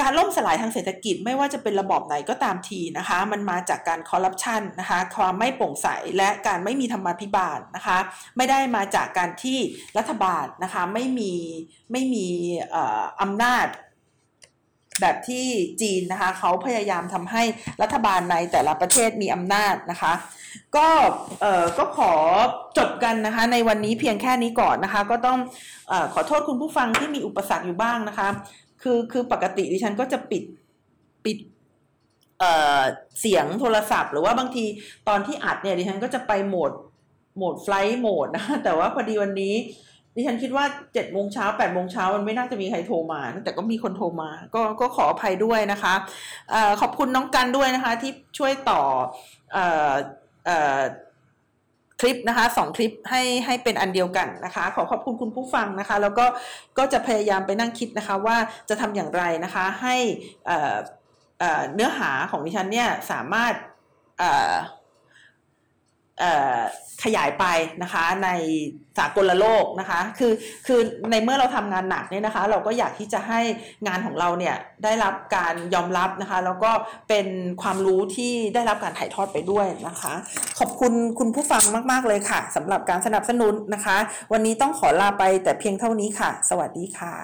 [0.00, 7.98] การล่มสลายทางเศรษฐกิจไม่ว่าจะเป็นระบอบไหนก็ตามทีนะคะ มันมาจากการคอร์รัปชันนะคะ ความไม่โปร่งใสและการไม่มีธรรมาภิบาลนะคะ
[8.36, 9.58] ไม่ได้มาจากการที่
[9.98, 11.32] รัฐบาลนะคะไม่มี
[11.92, 12.26] ไม่มี
[13.20, 13.66] อำนาจ
[15.00, 15.46] แบบที่
[15.80, 17.42] จีนนะคะเขาพยายามทำให้
[17.82, 20.12] รัฐบาลในแต่ละประเทศมีอำนาจนะคะ
[20.76, 20.88] ก็
[21.40, 22.12] เอ่อก็ขอ
[22.78, 25.38] จบกันนะคะ ในวันนี้เพียงแค่นี้ก่อนนะคะ ก็ต้อง
[25.90, 28.28] อขอโทษคุณผู้ฟังที่มีอุปสรรคอยู่บ้างนะคะ
[28.82, 30.42] คือคือปกติดิฉันก็จะปิด
[31.24, 31.38] ปิด
[32.40, 32.82] เอ่อ
[33.20, 34.64] เสียงโทรศัพท์ หรือว่าบางที
[35.08, 36.72] ตอนที่อัดเนี่ยดิฉันก็จะไปโหมด
[37.36, 39.54] โหมดไฟล์โหมดนะแต่ว่าพอดีวันนี้
[40.16, 40.64] ดิฉันคิดว่า
[40.94, 45.94] เจ็ดโมงเช้าแปดโมงเช้ามันไม่น่าจะมีใครโทรมาแต่ก็มีคนโทรมา ก็ก็ขออภัยด้วยนะคะ
[46.52, 48.80] อขอบคุณน้องกันด้วยนะคะ ที่ช่วยต่อ
[49.56, 49.58] อ
[50.78, 50.80] อ
[52.00, 56.26] คลิปนะคะสองคลิปให้ให้เป็นอันเดียวกันนะคะ ขอขอบคุณคุณผู้ฟังนะคะ แล้วก็
[56.78, 58.36] ก็จะพยายามไปนั่งคิดนะคะว่า
[58.68, 59.96] จะทำอย่างไรนะคะให้
[61.74, 63.54] เนื้อหาของดิฉันเนี่ยสามารถ
[67.04, 67.44] ขยายไป
[67.82, 68.28] นะคะใน
[68.98, 70.32] สากลโลกนะคะคือ
[70.66, 73.40] คือในเมื่อเราทำงานหนักเนี่ยนะคะ เราก็อยากที่จะให้
[73.86, 76.70] งานของเราเนี่ยได้รับการยอมรับนะคะ แล้วก็
[77.08, 77.26] เป็น
[77.62, 80.12] ความรู้ที่ได้รับการถ่ายทอดไปด้วยนะคะ
[80.58, 83.96] ขอบคุณคุณผู้ฟังมาก ๆ เลยค่ะสำหรับการสนับสนุนนะคะ
[84.32, 87.14] วันนี้ต้องขอลาไปแต่เพียงเท่านี้ค่ะ สวัสดีค่ะ